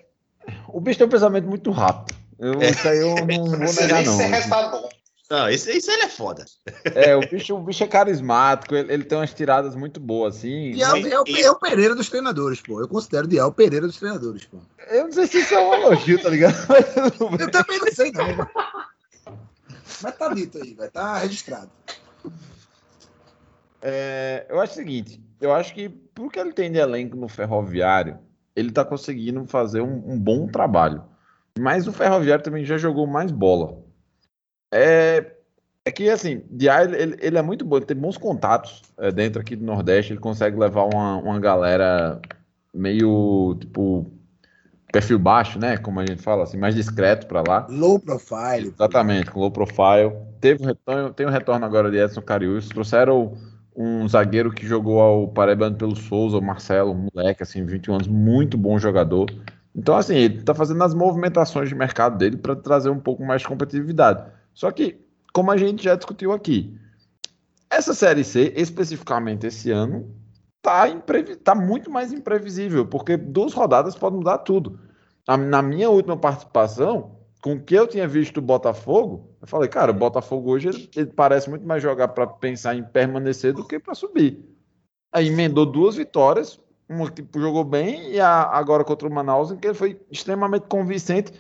[0.68, 2.18] O bicho tem um pensamento muito rápido.
[2.38, 2.72] Eu, É.
[2.72, 4.18] Isso aí eu não vou negar, nem não.
[4.18, 4.90] resultado bom.
[5.30, 6.44] Não, esse, esse ele é foda.
[6.96, 10.72] É, o bicho, o bicho é carismático, ele, ele tem umas tiradas muito boas, assim.
[10.72, 12.82] E é, o- é, o, é o Pereira dos treinadores, pô.
[12.82, 14.58] Eu considero de o Pereira dos treinadores, pô.
[14.90, 16.56] Eu não sei se isso é um elogio, tá ligado?
[16.68, 17.40] Mas.
[17.42, 18.26] Eu também não sei, não.
[18.36, 18.48] Mas,
[20.02, 21.70] mas tá dito aí, vai tá registrado.
[23.82, 27.30] É, eu acho o seguinte, eu acho que por que ele tem de elenco no
[27.30, 28.18] Ferroviário,
[28.56, 31.04] ele tá conseguindo fazer um, um bom trabalho.
[31.58, 33.78] Mas o Ferroviário também já jogou mais bola.
[34.72, 35.32] É,
[35.86, 39.42] é que, assim, Diá, ele, ele- é muito bom, ele tem bons contatos é, dentro
[39.42, 42.20] aqui do Nordeste, ele consegue levar uma, uma galera
[42.74, 44.12] meio, tipo,
[44.92, 45.78] perfil baixo, né?
[45.78, 47.68] Como a gente fala, assim, mais discreto pra lá.
[47.70, 48.68] Low profile.
[48.76, 50.14] Exatamente, com low profile.
[50.40, 52.70] Teve um retorno, tem um retorno agora de Edson Cariús.
[52.70, 53.34] Trouxeram
[53.76, 58.08] um zagueiro que jogou ao Paraibano pelo Souza, o Marcelo, um moleque, assim, 21 anos,
[58.08, 59.28] muito bom jogador.
[59.76, 63.42] Então, assim, ele tá fazendo as movimentações de mercado dele para trazer um pouco mais
[63.42, 64.24] de competitividade.
[64.54, 65.00] Só que,
[65.34, 66.78] como a gente já discutiu aqui,
[67.70, 70.14] essa Série C, especificamente esse ano,
[70.62, 74.80] tá, imprevi- tá muito mais imprevisível, porque duas rodadas podem mudar tudo.
[75.28, 79.92] Na, minha última participação, com o que eu tinha visto do Botafogo, eu falei, cara,
[79.92, 83.80] o Botafogo hoje ele, ele parece muito mais jogar para pensar em permanecer do que
[83.80, 84.44] para subir.
[85.12, 89.58] Aí emendou duas vitórias, uma que jogou bem e a, agora contra o Manaus, em
[89.58, 91.32] que ele foi extremamente convincente,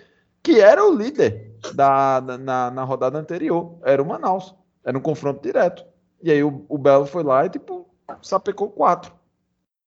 [0.43, 5.41] que era o líder da, na, na rodada anterior, era o Manaus, era um confronto
[5.41, 5.85] direto.
[6.21, 7.87] E aí o, o Belo foi lá e tipo
[8.21, 9.13] sapecou quatro.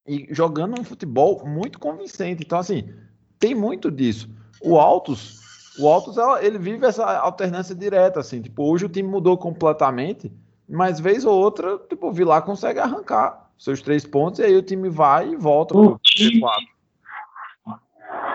[0.07, 2.43] E jogando um futebol muito convincente.
[2.45, 2.93] Então assim,
[3.39, 4.29] tem muito disso.
[4.63, 5.43] O Altos
[5.79, 10.31] o Altos, ele vive essa alternância direta, assim, tipo, hoje o time mudou completamente,
[10.69, 14.63] mas vez ou outra, tipo, o Vilar consegue arrancar seus três pontos e aí o
[14.63, 17.79] time vai e volta Um pro time, G4.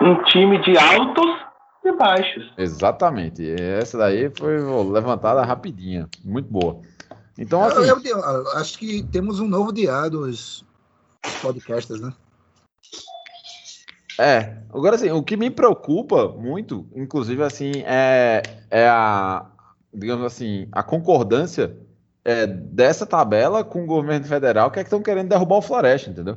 [0.02, 1.47] um time de altos
[1.88, 2.52] e baixos.
[2.56, 3.48] Exatamente.
[3.48, 4.58] Essa daí foi
[4.90, 6.80] levantada rapidinha, muito boa.
[7.36, 10.64] Então, Eu- assim, eu- eu acho que temos um novo dia dos
[11.40, 12.12] podcasters, né?
[14.20, 19.46] É, agora assim, o que me preocupa muito, inclusive assim, é, é a,
[19.94, 21.76] digamos assim, a concordância
[22.24, 26.10] é, dessa tabela com o governo federal, que é que estão querendo derrubar o Floresta,
[26.10, 26.34] entendeu?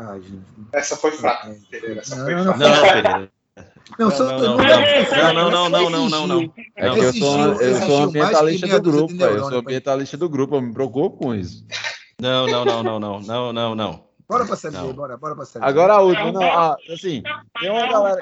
[0.00, 0.44] Ah, gente.
[0.72, 1.58] Essa foi é, fraca, é.
[1.68, 2.00] Pereira.
[2.02, 3.32] Essa não, foi fraca.
[3.98, 4.60] Não, Não,
[5.50, 9.58] não, é não, não, não, não, eu sou, eu sou ambientalista do grupo, eu sou
[9.58, 11.66] ambientalista do grupo, eu me preocupo com isso.
[12.20, 14.08] Não, não, não, não, não, não, não, não.
[14.28, 17.22] Bora pra série B, bora, bora pra série Agora a última, não, ah, assim,
[17.58, 18.20] tem uma galera...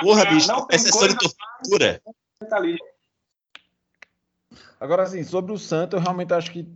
[0.00, 2.00] Porra, bicho, tá é sessão de tortura.
[4.80, 6.66] Agora, assim, sobre o Santos, eu realmente acho que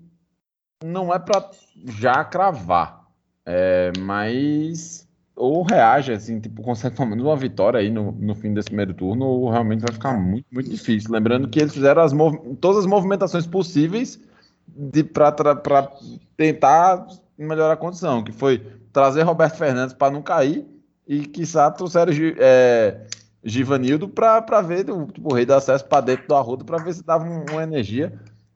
[0.84, 1.50] não é pra
[1.86, 2.99] já cravar
[3.46, 5.08] é, mas.
[5.36, 8.92] Ou reage, assim, tipo, consegue pelo menos uma vitória aí no, no fim desse primeiro
[8.92, 11.10] turno, ou realmente vai ficar muito, muito difícil.
[11.10, 12.12] Lembrando que eles fizeram as
[12.60, 14.20] todas as movimentações possíveis
[15.14, 15.90] para
[16.36, 17.06] tentar
[17.38, 18.58] melhorar a condição, que foi
[18.92, 20.66] trazer Roberto Fernandes para não cair
[21.08, 23.00] e, quiçá, trouxeram é,
[23.42, 27.02] Givanildo para ver tipo, o rei do acesso para dentro do arrodo para ver se
[27.02, 28.12] dava um- uma energia.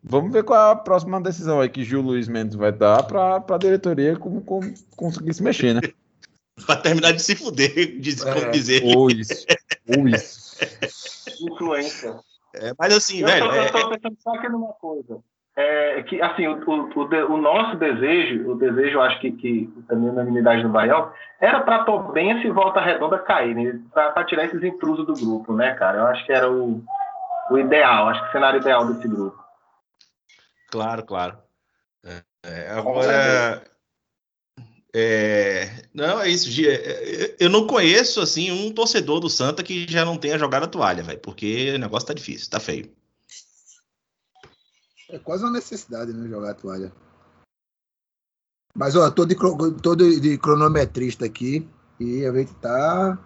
[0.06, 3.36] Vamos ver qual é a próxima decisão aí que Gil Luiz Mendes vai dar para
[3.36, 5.80] a diretoria como, como conseguir se mexer, né?
[6.66, 8.50] Pra terminar de se fuder, diz, como É.
[8.50, 8.82] dizer.
[8.84, 9.44] Ou isso.
[9.88, 10.56] Ou isso.
[11.50, 12.14] Influência.
[12.54, 15.18] É, mas assim, Eu velho, tô, é- eu tô pensando só aqui numa coisa.
[15.56, 20.08] É que, assim, o, o, o, nosso desejo, o desejo, eu acho que, que também
[20.08, 23.80] a unanimidade do Baião, era para Tobense e Volta Redonda cair, né?
[23.92, 25.98] Para tirar esses intrusos do grupo, né, cara?
[25.98, 26.82] Eu acho que era o,
[27.50, 29.43] o ideal, acho que o cenário ideal desse grupo.
[30.74, 31.38] Claro, claro.
[32.02, 33.64] É, é, agora.
[34.92, 36.50] é, não, é isso.
[36.50, 40.64] Gi, é, Eu não conheço assim um torcedor do Santa que já não tenha jogado
[40.64, 42.92] a toalha, velho, porque o negócio tá difícil, tá feio.
[45.10, 46.28] É quase uma necessidade, né?
[46.28, 46.92] Jogar a toalha.
[48.74, 49.36] Mas, ó, tô de,
[49.80, 51.70] tô de, de cronometrista aqui
[52.00, 53.16] e a gente tá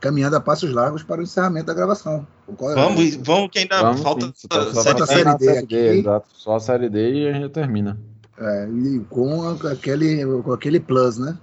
[0.00, 2.26] caminhando a passos largos para o encerramento da gravação.
[2.58, 5.06] Vamos, vamos que ainda Vamos falta sim, só- falta D.
[5.06, 5.76] série D série aqui.
[5.76, 6.28] exato.
[6.32, 7.98] Só a série D e a gente termina.
[8.38, 11.38] É, e com aquele, com aquele plus, né?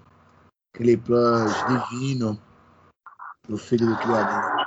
[0.74, 2.40] Aquele plus divino
[3.48, 4.66] do filho do Criador.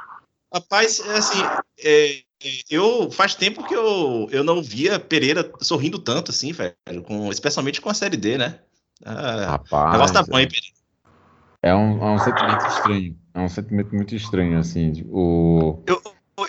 [0.52, 1.40] Rapaz, é assim,
[1.82, 2.22] é,
[2.70, 6.74] eu faz tempo que eu, eu não via Pereira sorrindo tanto assim, velho,
[7.04, 8.60] com, especialmente com a série D, né?
[9.04, 9.92] Ah, o Rapaz.
[9.92, 10.75] negócio tá bom, hein, Pereira?
[11.62, 13.16] É um, é um sentimento estranho.
[13.34, 15.04] É um sentimento muito estranho, assim.
[15.08, 15.82] O...
[15.86, 16.00] Eu,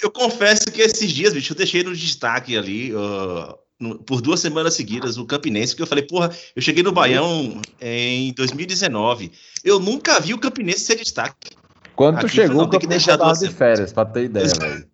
[0.03, 4.39] eu confesso que esses dias, bicho, eu deixei no destaque ali, ó, no- por duas
[4.39, 9.32] semanas seguidas, o Campinense, porque eu falei, porra, eu cheguei no Baião em 2019.
[9.64, 11.55] Eu nunca vi o Campinense ser destaque.
[11.95, 14.26] Quando Aqui chegou, não, o tem que Campinense deixar já tava de férias, pra ter
[14.26, 14.88] ideia, velho.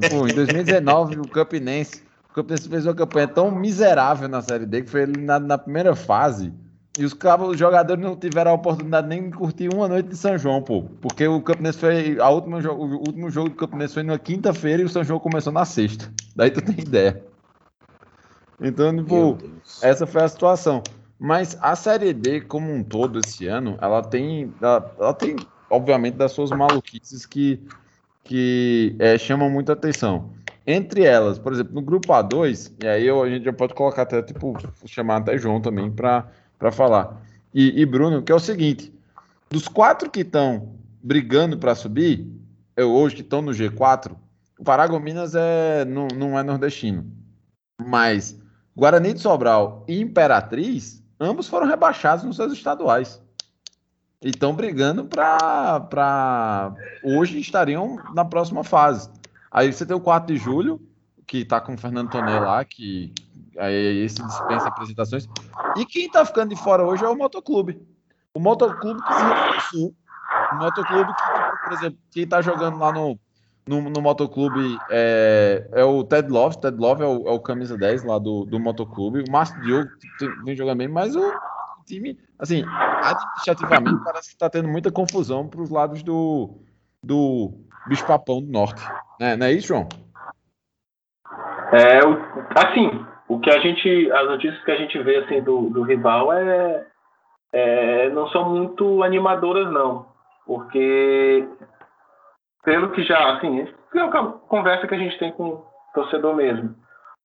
[0.00, 4.82] tipo, em 2019, o Campinense, o Campinense fez uma campanha tão miserável na Série D
[4.82, 6.52] que foi eliminado na primeira fase.
[6.98, 10.16] E os, cabos- os jogadores não tiveram a oportunidade nem de curtir uma noite de
[10.16, 10.82] São João, pô.
[11.00, 12.18] Porque o Campinense foi.
[12.18, 15.52] A última, o último jogo do Campinense foi na quinta-feira e o São João começou
[15.52, 16.10] na sexta.
[16.34, 17.22] Daí tu tem ideia.
[18.60, 19.38] Então, tipo,
[19.82, 20.82] essa foi a situação.
[21.18, 25.36] Mas a Série D, como um todo, esse ano, ela tem, ela, ela tem
[25.70, 27.60] obviamente, das suas maluquices que,
[28.24, 30.34] que é, chamam muita atenção.
[30.66, 34.02] Entre elas, por exemplo, no grupo A2, e aí eu- a gente já pode colocar
[34.02, 36.28] até, tipo, chamar até João também para
[36.72, 37.22] falar.
[37.52, 38.92] E, e Bruno, que é o seguinte:
[39.50, 42.26] dos quatro que estão brigando para subir,
[42.76, 44.16] eu, hoje que estão no G4,
[44.58, 47.10] o Paragominas é, não, não é nordestino.
[47.80, 48.38] Mas
[48.74, 53.22] Guarani de Sobral e Imperatriz, ambos foram rebaixados nos seus estaduais.
[54.22, 56.74] E estão brigando para.
[57.02, 59.10] Hoje estariam na próxima fase.
[59.50, 60.80] Aí você tem o 4 de julho,
[61.26, 63.12] que está com o Fernando Tonel lá, que
[63.58, 65.28] aí esse dispensa apresentações.
[65.76, 67.80] E quem está ficando de fora hoje é o Motoclube.
[68.34, 69.94] O Motoclube que se.
[70.52, 73.18] O Motoclube que, tipo, por exemplo, quem está jogando lá no,
[73.66, 76.60] no, no Motoclube é, é o Ted Love.
[76.60, 79.24] Ted Love é o, é o camisa 10 lá do, do Motoclube.
[79.26, 79.88] O Márcio Diogo
[80.44, 81.32] vem jogando bem, mas o
[81.86, 82.62] time, assim,
[83.02, 86.58] administrativamente parece que está tendo muita confusão para os lados do,
[87.02, 87.52] do
[87.88, 88.82] Bicho Papão do Norte.
[89.18, 89.36] Né?
[89.36, 89.88] Não é isso, João?
[91.72, 91.98] É,
[92.54, 96.32] assim, o que a gente, as notícias que a gente vê assim do, do rival
[96.32, 96.86] é,
[97.52, 100.06] é, não são muito animadoras não,
[100.46, 101.48] porque
[102.64, 106.74] pelo que já, assim, é uma conversa que a gente tem com o torcedor mesmo.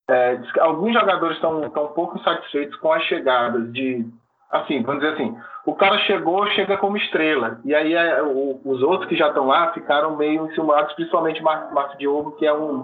[0.10, 4.06] É, alguns jogadores estão um pouco insatisfeitos com as chegadas de
[4.52, 5.36] assim, vamos dizer assim,
[5.66, 7.60] o cara chegou, chega como estrela.
[7.64, 11.72] E aí é, o- os outros que já estão lá ficaram meio enciumados, principalmente Mar-
[11.74, 12.82] Márcio Diogo, que é um,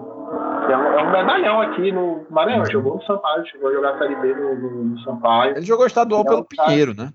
[0.66, 2.64] que é um, é um medalhão aqui no Maranhão.
[2.66, 5.56] Jogou no Sampaio, chegou a jogar a Série B no, no- no Sampaio.
[5.56, 6.44] Ele jogou estadual Não, pelo.
[6.44, 7.10] Pinheiro, né?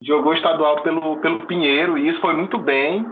[0.00, 3.04] Jogou estadual pelo, pelo Pinheiro e isso foi muito bem.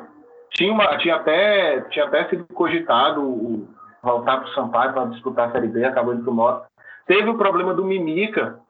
[0.55, 3.69] Tinha, uma, tinha, até, tinha até sido cogitado o-
[4.03, 6.65] voltar para o Sampaio para disputar a Série B, acabou indo para o Moto.
[7.07, 8.61] Teve o problema do Mimica,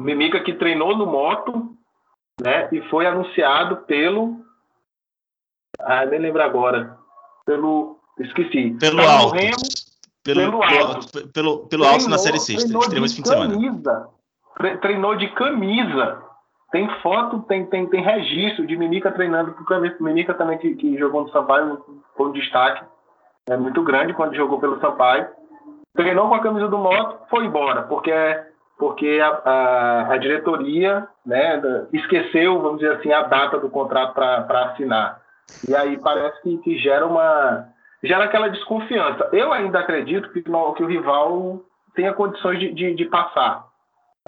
[0.00, 1.74] Mimica que treinou no Moto
[2.42, 4.40] né, e foi anunciado pelo.
[5.80, 6.96] Ah, nem lembro agora.
[7.44, 7.98] Pelo.
[8.18, 8.76] Esqueci.
[8.78, 9.34] Pelo no alto.
[9.34, 9.56] Remo,
[10.24, 10.94] Pelo, pelo pelo, alto.
[10.96, 12.56] alto, pelo, pelo alto na Treinou- Série C.
[12.88, 13.30] treinou esse de.
[13.30, 14.08] Camisa.
[14.56, 16.22] Tre- Treinou de camisa.
[16.70, 19.96] Tem foto, tem, tem, tem registro de Mimica treinando com camisa.
[20.00, 21.84] Mimica também que, que jogou no Sampaio,
[22.16, 22.82] foi um destaque
[23.50, 25.28] é, muito grande quando jogou pelo Sampaio.
[25.94, 28.10] Treinou com a camisa do Moto, foi embora, porque,
[28.78, 31.60] porque a, a, a diretoria né,
[31.92, 35.20] esqueceu, vamos dizer assim, a data do contrato para assinar.
[35.68, 37.68] E aí parece que, que gera uma
[38.02, 39.28] gera aquela desconfiança.
[39.32, 41.60] Eu ainda acredito que, no- que o rival
[41.94, 43.64] tenha condições de, de, de passar,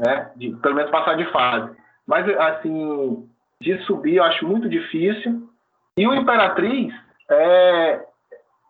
[0.01, 0.31] né?
[0.37, 1.71] De, pelo menos passar de fase.
[2.07, 3.29] Mas, assim,
[3.61, 5.49] de subir eu acho muito difícil.
[5.97, 6.93] E o Imperatriz,
[7.31, 8.05] é,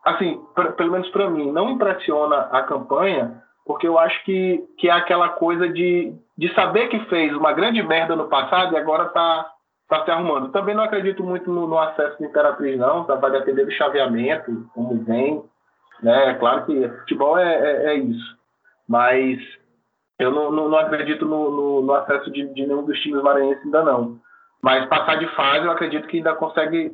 [0.05, 4.88] assim, pra- pelo menos para mim, não impressiona a campanha, porque eu acho que, que
[4.88, 9.06] é aquela coisa de, de saber que fez uma grande merda no passado e agora
[9.06, 9.50] está
[9.88, 10.52] tá se arrumando.
[10.52, 13.04] Também não acredito muito no, no acesso do Imperatriz, não.
[13.04, 13.14] Tá?
[13.14, 15.42] Vai depender do chaveamento, como vem.
[16.02, 16.30] Né?
[16.30, 18.36] É claro que futebol é, é, é isso.
[18.86, 19.38] Mas
[20.18, 23.64] eu não, não, não acredito no, no, no acesso de, de nenhum dos times maranhenses
[23.64, 24.18] ainda não.
[24.62, 26.92] Mas passar de fase, eu acredito que ainda consegue.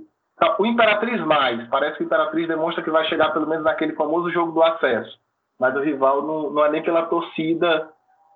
[0.59, 1.69] O Imperatriz mais.
[1.69, 5.19] Parece que o Imperatriz demonstra que vai chegar pelo menos naquele famoso jogo do acesso.
[5.61, 7.91] Mas o rival não, não é nem pela torcida,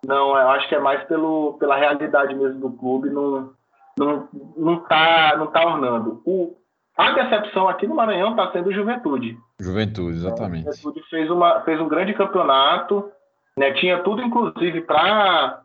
[0.06, 0.36] não.
[0.36, 3.08] Eu acho que é mais pelo, pela realidade mesmo do clube.
[3.08, 3.50] Não,
[3.98, 6.20] não, não, tá, não tá ornando.
[6.26, 6.54] O,
[6.96, 9.38] a decepção aqui no Maranhão está sendo Juventude.
[9.58, 10.68] Juventude, exatamente.
[10.68, 13.10] O Juventude fez, uma, fez um grande campeonato,
[13.56, 13.72] né?
[13.72, 15.62] tinha tudo, inclusive, para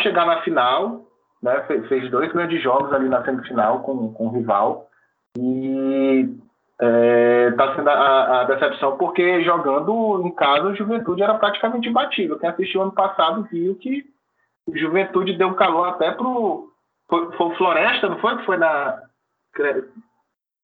[0.00, 1.06] chegar na final.
[1.42, 1.60] Né?
[1.66, 4.88] Fez, fez dois grandes jogos ali na semifinal com, com o rival.
[5.36, 6.28] E
[7.80, 12.38] está sendo a, a decepção porque jogando em casa o Juventude era praticamente imbatível.
[12.38, 14.04] Quem assistiu ano passado viu que
[14.66, 16.70] o Juventude deu calor até pro.
[17.08, 18.36] Foi, foi o Floresta, não foi?
[18.38, 18.98] Que foi na.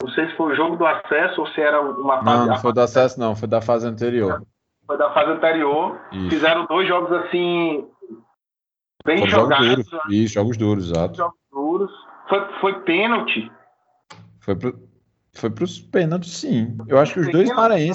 [0.03, 2.59] Não sei se foi o jogo do acesso ou se era uma Não, não a-
[2.59, 4.43] foi do acesso, não, foi da fase anterior.
[4.87, 6.01] foi da fase anterior.
[6.11, 6.31] Isso.
[6.31, 7.87] Fizeram dois jogos assim.
[9.05, 10.05] Bem jogos jogados, duros.
[10.11, 11.17] Isso, jogos duros, exato.
[11.17, 11.93] jogos duros.
[12.29, 13.51] Foi, foi pênalti.
[14.41, 14.73] Foi, pro,
[15.33, 16.77] foi pros pênaltis, sim.
[16.89, 17.51] Eu acho que os Foi dois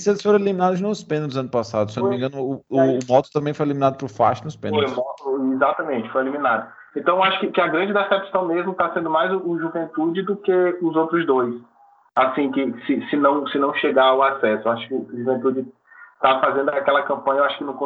[0.08, 1.92] eles foram eliminados nos pênaltis ano passado.
[1.92, 2.28] Se eu não me Foi.
[2.28, 4.96] engano, o, o, o Moto também foi eliminado pro Fast nos Foi, pênaltis.
[5.54, 6.72] exatamente, foi eliminado.
[6.96, 10.38] Então, acho que, que a grande decepção mesmo está sendo mais o, o Juventude do
[10.38, 11.54] que os outros dois.
[12.16, 14.70] Assim, que se, se, não, se não chegar ao acesso.
[14.70, 15.68] Acho que o Juventude
[16.16, 17.78] está fazendo aquela campanha, eu acho que não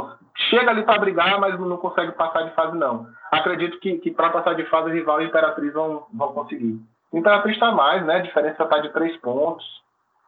[0.50, 3.08] chega ali para brigar, mas não consegue passar de fase, não.
[3.32, 6.80] Acredito que, que para passar de fase, o rival e a Imperatriz vão, vão conseguir.
[7.14, 8.18] Imperatriz está mais, né?
[8.18, 9.66] A diferença está de três pontos.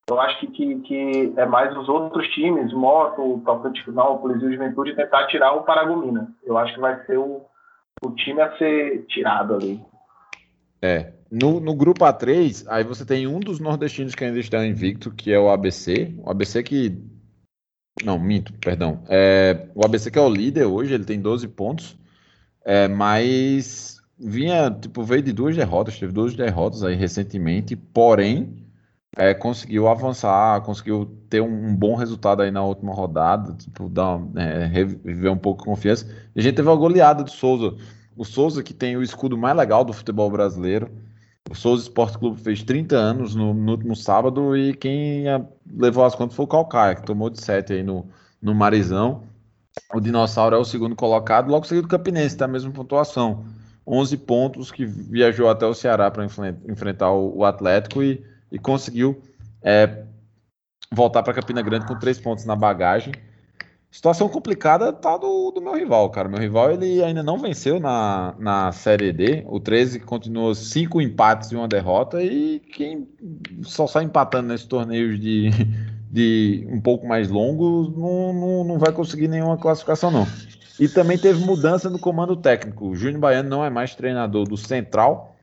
[0.09, 4.95] Eu acho que, que, que é mais os outros times, Moto, Tocantinópolis e o Juventude,
[4.95, 6.33] tentar tirar o Paragomina.
[6.43, 7.45] Eu acho que vai ser o,
[8.03, 9.79] o time a ser tirado ali.
[10.81, 11.13] É.
[11.31, 15.31] No, no grupo A3, aí você tem um dos nordestinos que ainda está invicto, que
[15.31, 16.13] é o ABC.
[16.17, 17.01] O ABC que.
[18.03, 19.03] Não, minto, perdão.
[19.07, 21.97] É, o ABC que é o líder hoje, ele tem 12 pontos.
[22.65, 28.61] É, mas vinha, tipo, veio de duas derrotas, teve duas derrotas aí recentemente, porém
[29.17, 34.21] é, conseguiu avançar, conseguiu ter um, um bom resultado aí na última rodada, tipo, dar,
[34.35, 36.07] é, reviver um pouco de confiança.
[36.35, 37.75] E a gente teve uma goleada do Souza.
[38.15, 40.89] O Souza, que tem o escudo mais legal do futebol brasileiro.
[41.49, 45.23] O Souza Esporte Clube fez 30 anos no, no último sábado e quem
[45.73, 48.05] levou as contas foi o Calcaia, que tomou de 7 aí no,
[48.41, 49.23] no Marizão.
[49.93, 53.43] O Dinossauro é o segundo colocado, logo seguido o Campinense, tá a mesma pontuação.
[53.85, 59.21] 11 pontos, que viajou até o Ceará para enfrentar o, Atlético e, e conseguiu
[59.61, 60.03] é,
[60.91, 63.13] voltar para Campina Grande com 3 pontos na bagagem.
[63.91, 66.29] Situação complicada tá do, do meu rival, cara.
[66.29, 69.43] Meu rival ele ainda não venceu na, na Série D.
[69.47, 72.23] O 13 continuou cinco empates e uma derrota.
[72.23, 73.05] E quem
[73.63, 75.49] só sai empatando nesses torneios de,
[76.09, 80.25] de um pouco mais longos não, não, não vai conseguir nenhuma classificação, não.
[80.79, 82.89] E também teve mudança no comando técnico.
[82.89, 85.35] O Júnior Baiano não é mais treinador do Central.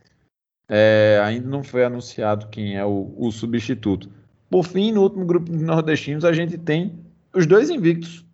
[0.68, 4.10] É, ainda não foi anunciado quem é o, o substituto.
[4.50, 6.98] Por fim, no último grupo de nordestinos, a gente tem
[7.34, 8.26] os dois invictos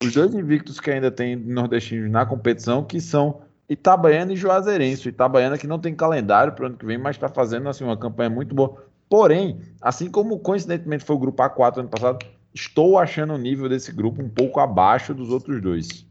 [0.00, 5.08] os dois invictos que ainda tem nordestinos na competição, que são Itabaiana e Juazeirense.
[5.08, 7.96] Itabaiana que não tem calendário para o ano que vem, mas está fazendo assim, uma
[7.96, 8.86] campanha muito boa.
[9.08, 12.24] Porém, assim como coincidentemente foi o grupo A4 ano passado,
[12.54, 16.06] estou achando o nível desse grupo um pouco abaixo dos outros dois.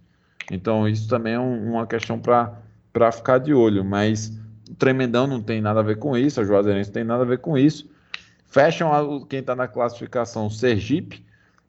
[0.51, 3.83] Então, isso também é um- uma questão para ficar de olho.
[3.83, 4.29] Mas
[4.69, 7.25] o Tremendão não tem nada a ver com isso, a Juazeirense não tem nada a
[7.25, 7.89] ver com isso.
[8.45, 11.25] Fecham quem está na classificação, o Sergipe,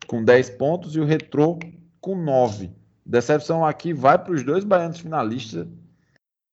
[0.06, 1.58] com 10 pontos, e o Retrô
[2.00, 2.70] com 9.
[3.04, 5.66] Decepção aqui vai para os dois baianos finalistas.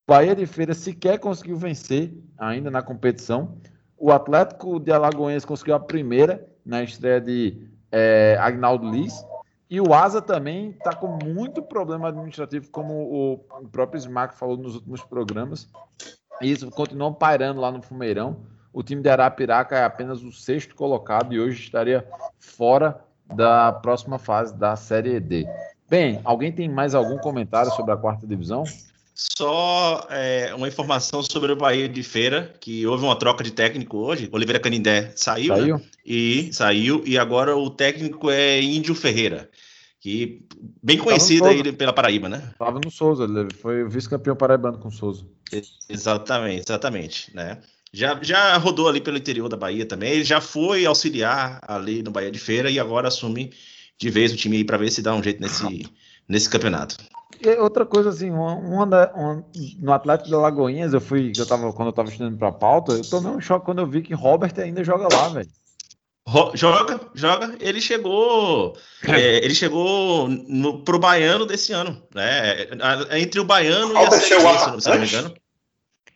[0.08, 3.58] Bahia de Feira sequer conseguiu vencer ainda na competição.
[3.98, 9.14] O Atlético de Alagoas conseguiu a primeira na estreia de eh, Agnaldo Liz.
[9.70, 14.76] E o Asa também está com muito problema administrativo, como o, próprio Smack falou nos
[14.76, 15.68] últimos programas.
[16.41, 18.38] E isso continuou pairando lá no Fumeirão.
[18.72, 22.07] O time de Arapiraca é apenas o sexto colocado e hoje estaria
[22.39, 23.01] fora
[23.34, 25.47] da próxima fase da Série D.
[25.89, 28.63] Bem, alguém tem mais algum comentário sobre a quarta divisão?
[29.16, 33.97] Só é, uma informação sobre o Bahia de Feira, que houve uma troca de técnico
[33.97, 34.28] hoje.
[34.30, 35.61] Oliveira Canindé saiu, né?
[35.61, 35.82] Saiu?
[36.05, 39.49] e saiu e agora o técnico é Índio Ferreira,
[40.01, 40.45] que
[40.84, 42.49] bem conhecido aí pela Paraíba, né?
[42.51, 45.26] Estava no Souza, ele foi vice-campeão paraibano com o Souza.
[45.89, 47.59] Exatamente, exatamente, né?
[47.93, 50.11] Já, já rodou ali pelo interior da Bahia também.
[50.11, 53.53] Ele já foi auxiliar ali no Bahia de Feira e agora assume
[53.97, 55.89] de vez o time aí para ver se dá um jeito nesse,
[56.28, 56.97] nesse campeonato.
[57.46, 59.46] E outra coisa assim, uma, uma da- uma-
[59.80, 63.02] no Atlético de Alagoinhas, eu fui, eu tava, quando eu tava estudando pra pauta, eu
[63.10, 65.50] tomei um choque quando eu vi que Robert ainda joga lá, velho.
[66.56, 67.56] Joga, joga.
[67.60, 68.76] Ele chegou,
[69.08, 72.68] é, ele chegou no, pro baiano desse ano, né?
[72.82, 75.36] A- Entre o baiano e a Robert Série é o C, se não- me engano.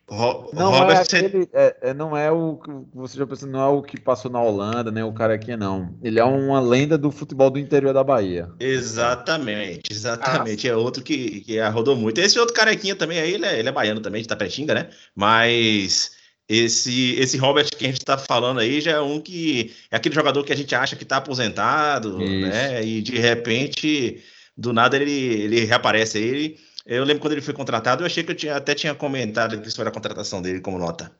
[0.09, 3.59] Ro- Não Robert é aquele, é, é- não é o que você já pensou, não
[3.61, 5.95] é o que passou na Holanda, nem o cara aqui não.
[6.03, 8.49] Ele é uma lenda do futebol do interior da Bahia.
[8.59, 10.67] Exatamente, exatamente.
[10.67, 12.19] É outro que, que rodou muito.
[12.19, 14.89] Esse outro carequinha também aí, ele é, ele é baiano também, de Tapetinga, né?
[15.15, 16.11] Mas
[16.47, 20.15] esse, esse Robert que a gente tá falando aí já é um que é aquele
[20.15, 22.47] jogador que a gente acha que tá aposentado, Isso.
[22.47, 22.83] né?
[22.83, 24.23] E de repente,
[24.57, 26.23] do nada, ele, ele reaparece aí.
[26.23, 26.57] Ele-
[26.97, 29.69] eu lembro quando ele foi contratado, eu achei que eu tinha, até tinha comentado aqui
[29.69, 31.11] sobre a contratação dele como nota.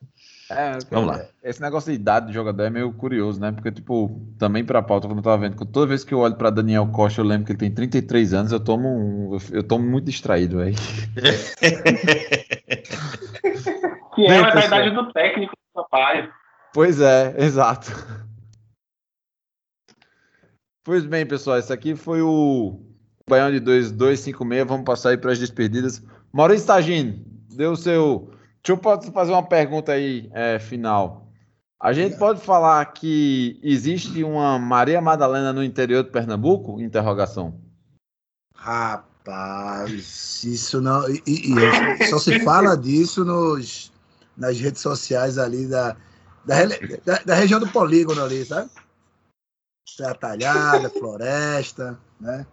[0.52, 1.26] É, Vamos lá.
[1.44, 3.52] Esse negócio de idade de jogador é meio curioso, né?
[3.52, 6.36] Porque, tipo, também pra pauta, quando eu tava vendo, que toda vez que eu olho
[6.38, 9.88] pra Daniel Costa, eu lembro que ele tem 33 anos, eu tomo um, eu- tomo
[9.88, 10.76] muito distraído, velho.
[14.16, 14.82] Que é Bem, da pessoal.
[14.82, 16.34] idade do técnico do Sampaio.
[16.74, 17.92] Pois é, exato.
[20.84, 22.82] Pois bem, pessoal, esse aqui foi o
[23.30, 24.68] Baião de 2256.
[24.68, 26.04] Vamos passar aí para as despedidas.
[26.34, 28.30] Maurício Tagino, deu o seu.
[28.62, 31.30] Deixa eu posso fazer uma pergunta aí, é, final.
[31.82, 36.82] A gente pode falar que existe uma Maria Madalena no interior de Pernambuco?
[36.82, 37.62] Interrogação.
[38.54, 41.10] Rapaz, isso não.
[41.10, 43.94] E, e- só se fala disso nos,
[44.36, 45.96] nas redes sociais ali da,
[46.46, 46.66] da,
[47.06, 48.70] da, da região do polígono ali, sabe?
[49.88, 52.46] Serra Talhada, Floresta, né?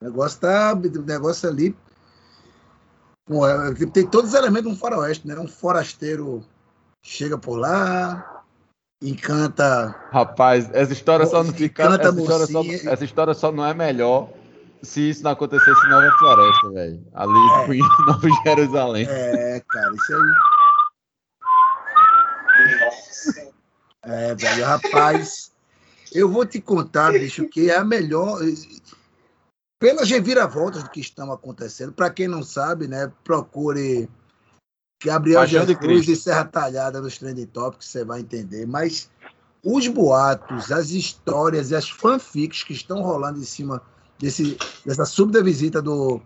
[0.00, 0.72] O negócio tá.
[0.74, 1.76] O negócio ali.
[3.28, 5.38] Bom, é, tem todos os elementos de um faroeste, né?
[5.38, 6.44] Um forasteiro
[7.02, 8.42] chega por lá,
[9.02, 9.94] encanta.
[10.12, 11.82] Rapaz, essa história só não fica.
[11.82, 14.30] Essa história, só, essa história só não é melhor
[14.82, 17.04] se isso não acontecesse em Nova Floresta, velho.
[17.14, 17.74] Ali É.
[17.74, 19.06] em Nova Jerusalém.
[19.08, 20.20] É, cara, isso aí.
[24.04, 25.50] É, velho, rapaz,
[26.12, 28.38] eu vou te contar, bicho, que é a melhor.
[29.78, 34.08] Pelas reviravoltas que estão acontecendo, para quem não sabe, né, procure
[35.02, 38.66] Gabriel Paixão Jesus e Serra Talhada nos Trending Topics, você vai entender.
[38.66, 39.10] Mas
[39.62, 43.82] os boatos, as histórias e as fanfics que estão rolando em cima
[44.18, 46.20] desse, dessa súbita visita do,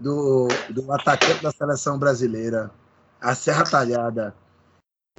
[0.00, 2.70] do, do atacante da seleção brasileira,
[3.20, 4.34] a Serra Talhada.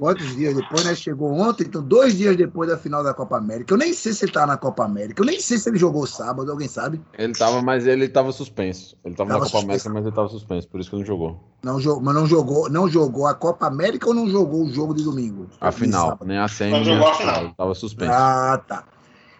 [0.00, 0.94] Quantos dias depois, né?
[0.94, 3.74] Chegou ontem, então dois dias depois da final da Copa América.
[3.74, 5.20] Eu nem sei se ele tá na Copa América.
[5.20, 6.98] Eu nem sei se ele jogou sábado, alguém sabe?
[7.18, 8.96] Ele tava, mas ele tava suspenso.
[9.04, 9.88] Ele tava, Tava na Copa suspenso.
[9.88, 11.38] América, mas ele tava suspenso, por isso que não jogou.
[11.62, 14.94] Não, jo- mas não jogou, não jogou a Copa América ou não jogou o jogo
[14.94, 15.46] de domingo?
[15.60, 17.42] A final, nem a semi, Não nem jogou a final.
[17.44, 18.10] Ele tava suspenso.
[18.10, 18.84] Ah, tá.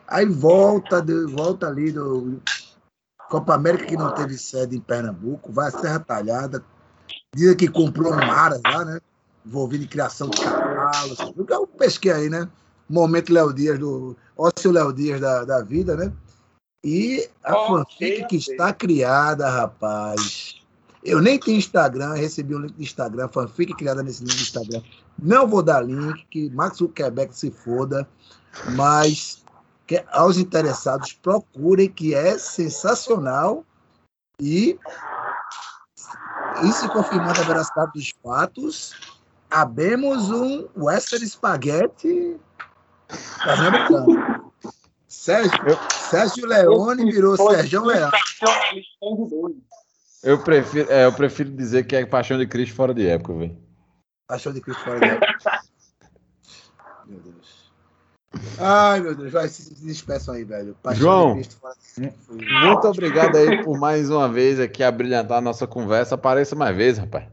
[0.06, 2.38] Aí volta, de- volta ali do
[3.30, 6.62] Copa América que não teve sede em Pernambuco, vai a Serra Talhada,
[7.34, 9.00] dizem que comprou um Maras lá, né?
[9.44, 11.18] Envolvido em criação de cavalos.
[11.48, 12.48] Eu pesquei aí, né?
[12.88, 14.16] Momento Léo Dias do.
[14.36, 16.12] Ócio Léo Dias da, da vida, né?
[16.84, 20.56] E a Ok, fanfic que está criada, rapaz.
[21.02, 24.82] Eu nem tenho Instagram, recebi um link do Instagram, fanfic criada nesse link do Instagram.
[25.22, 28.08] Não vou dar link, que Max Zuckerberg se foda,
[28.74, 29.42] mas
[29.86, 33.64] que aos interessados procurem, que é sensacional
[34.40, 34.78] e
[36.62, 38.92] E se confirmando a veracidade dos fatos,
[39.50, 42.38] abemos um Western Spaghetti.
[45.08, 45.50] Sérgio,
[45.90, 48.10] Sérgio Leone virou Sérgio Leão.
[50.22, 53.58] Eu prefiro, é, eu prefiro dizer que é Paixão de Cristo fora de época, velho.
[54.28, 55.00] Paixão de Cristo fora.
[57.06, 57.70] Meu Deus.
[58.58, 59.32] Ai, meu Deus.
[59.32, 60.76] Vai, se despeçam aí, velho.
[60.82, 65.38] Paixão João, de Cristo fora de Muito obrigado aí por mais uma vez aqui abrilhantar
[65.38, 66.14] a nossa conversa.
[66.14, 67.26] Apareça mais vezes, rapaz.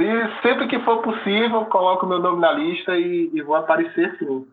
[0.00, 4.46] Se sempre que for possível, coloco meu nome na lista e, e vou aparecer sim.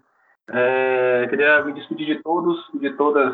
[0.50, 3.34] É, queria me despedir de todos e de todas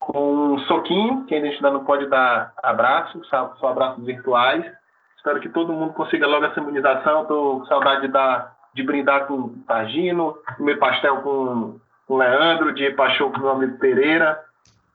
[0.00, 4.02] com um soquinho, que ainda a gente ainda não pode dar abraço, só, só abraços
[4.04, 4.64] virtuais.
[5.18, 7.22] Espero que todo mundo consiga logo essa imunização.
[7.22, 11.78] Estou com saudade de, dar, de brindar com o Targino, comer pastel com
[12.08, 14.42] o Leandro, de ir pra show com o meu amigo Pereira,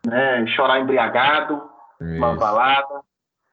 [0.08, 1.70] né, chorar embriagado,
[2.00, 2.40] uma Isso.
[2.40, 3.02] balada.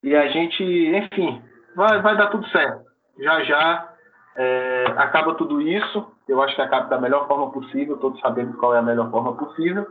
[0.02, 1.42] E a gente, enfim,
[1.78, 2.84] vai, vai dar tudo certo.
[3.20, 3.94] Já já
[4.36, 6.12] é, acaba tudo isso.
[6.26, 7.96] Eu acho que acaba da melhor forma possível.
[7.96, 9.86] Todos sabemos qual é a melhor forma possível.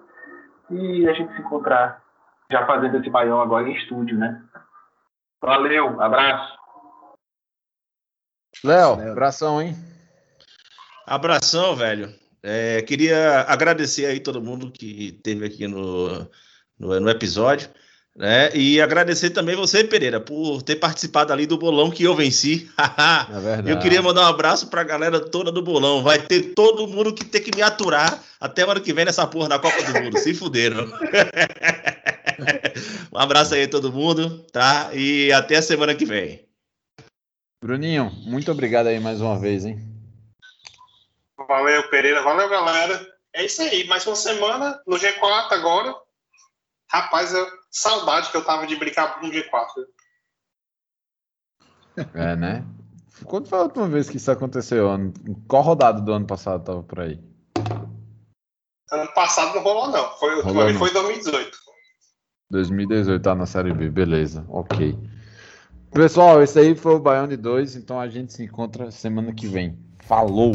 [0.69, 2.03] E a gente se encontrar
[2.51, 4.43] já fazendo esse baião agora em estúdio, né?
[5.41, 6.57] Valeu, abraço.
[8.63, 9.73] Léo, abração, hein?
[11.05, 12.09] Abração, velho.
[12.43, 16.29] É, queria agradecer aí todo mundo que esteve aqui no,
[16.77, 17.69] no, no episódio,
[18.17, 18.49] né?
[18.55, 22.67] E agradecer também você, Pereira, por ter participado ali do bolão que eu venci.
[23.29, 23.69] É verdade.
[23.69, 26.01] eu queria mandar um abraço pra galera toda do bolão.
[26.01, 29.27] Vai ter todo mundo que ter que me aturar até o ano que vem nessa
[29.27, 30.17] porra da Copa do Mundo.
[30.17, 30.85] Se fuderam.
[33.13, 34.89] um abraço aí a todo mundo, tá?
[34.93, 36.47] E até a semana que vem.
[37.63, 39.79] Bruninho, muito obrigado aí mais uma vez, hein?
[41.47, 42.23] Valeu, Pereira.
[42.23, 43.05] Valeu, galera.
[43.33, 43.85] É isso aí.
[43.85, 45.93] Mais uma semana no G4 agora.
[46.89, 49.85] Rapaz, eu, saudade que eu tava de brincar com o G4.
[52.13, 52.65] É, né?
[53.25, 54.87] Quando foi a última vez que isso aconteceu?
[55.47, 57.19] Qual rodada do ano passado tava por aí?
[58.91, 60.11] Ano passado não rolou, não.
[60.17, 60.79] Foi, Rolou não.
[60.79, 61.57] foi em 2018.
[62.49, 64.97] 2018 tá na Série B, beleza, ok.
[65.91, 69.47] Pessoal, esse aí foi o Baião de 2, então a gente se encontra semana que
[69.47, 69.77] vem.
[69.99, 70.53] Falou!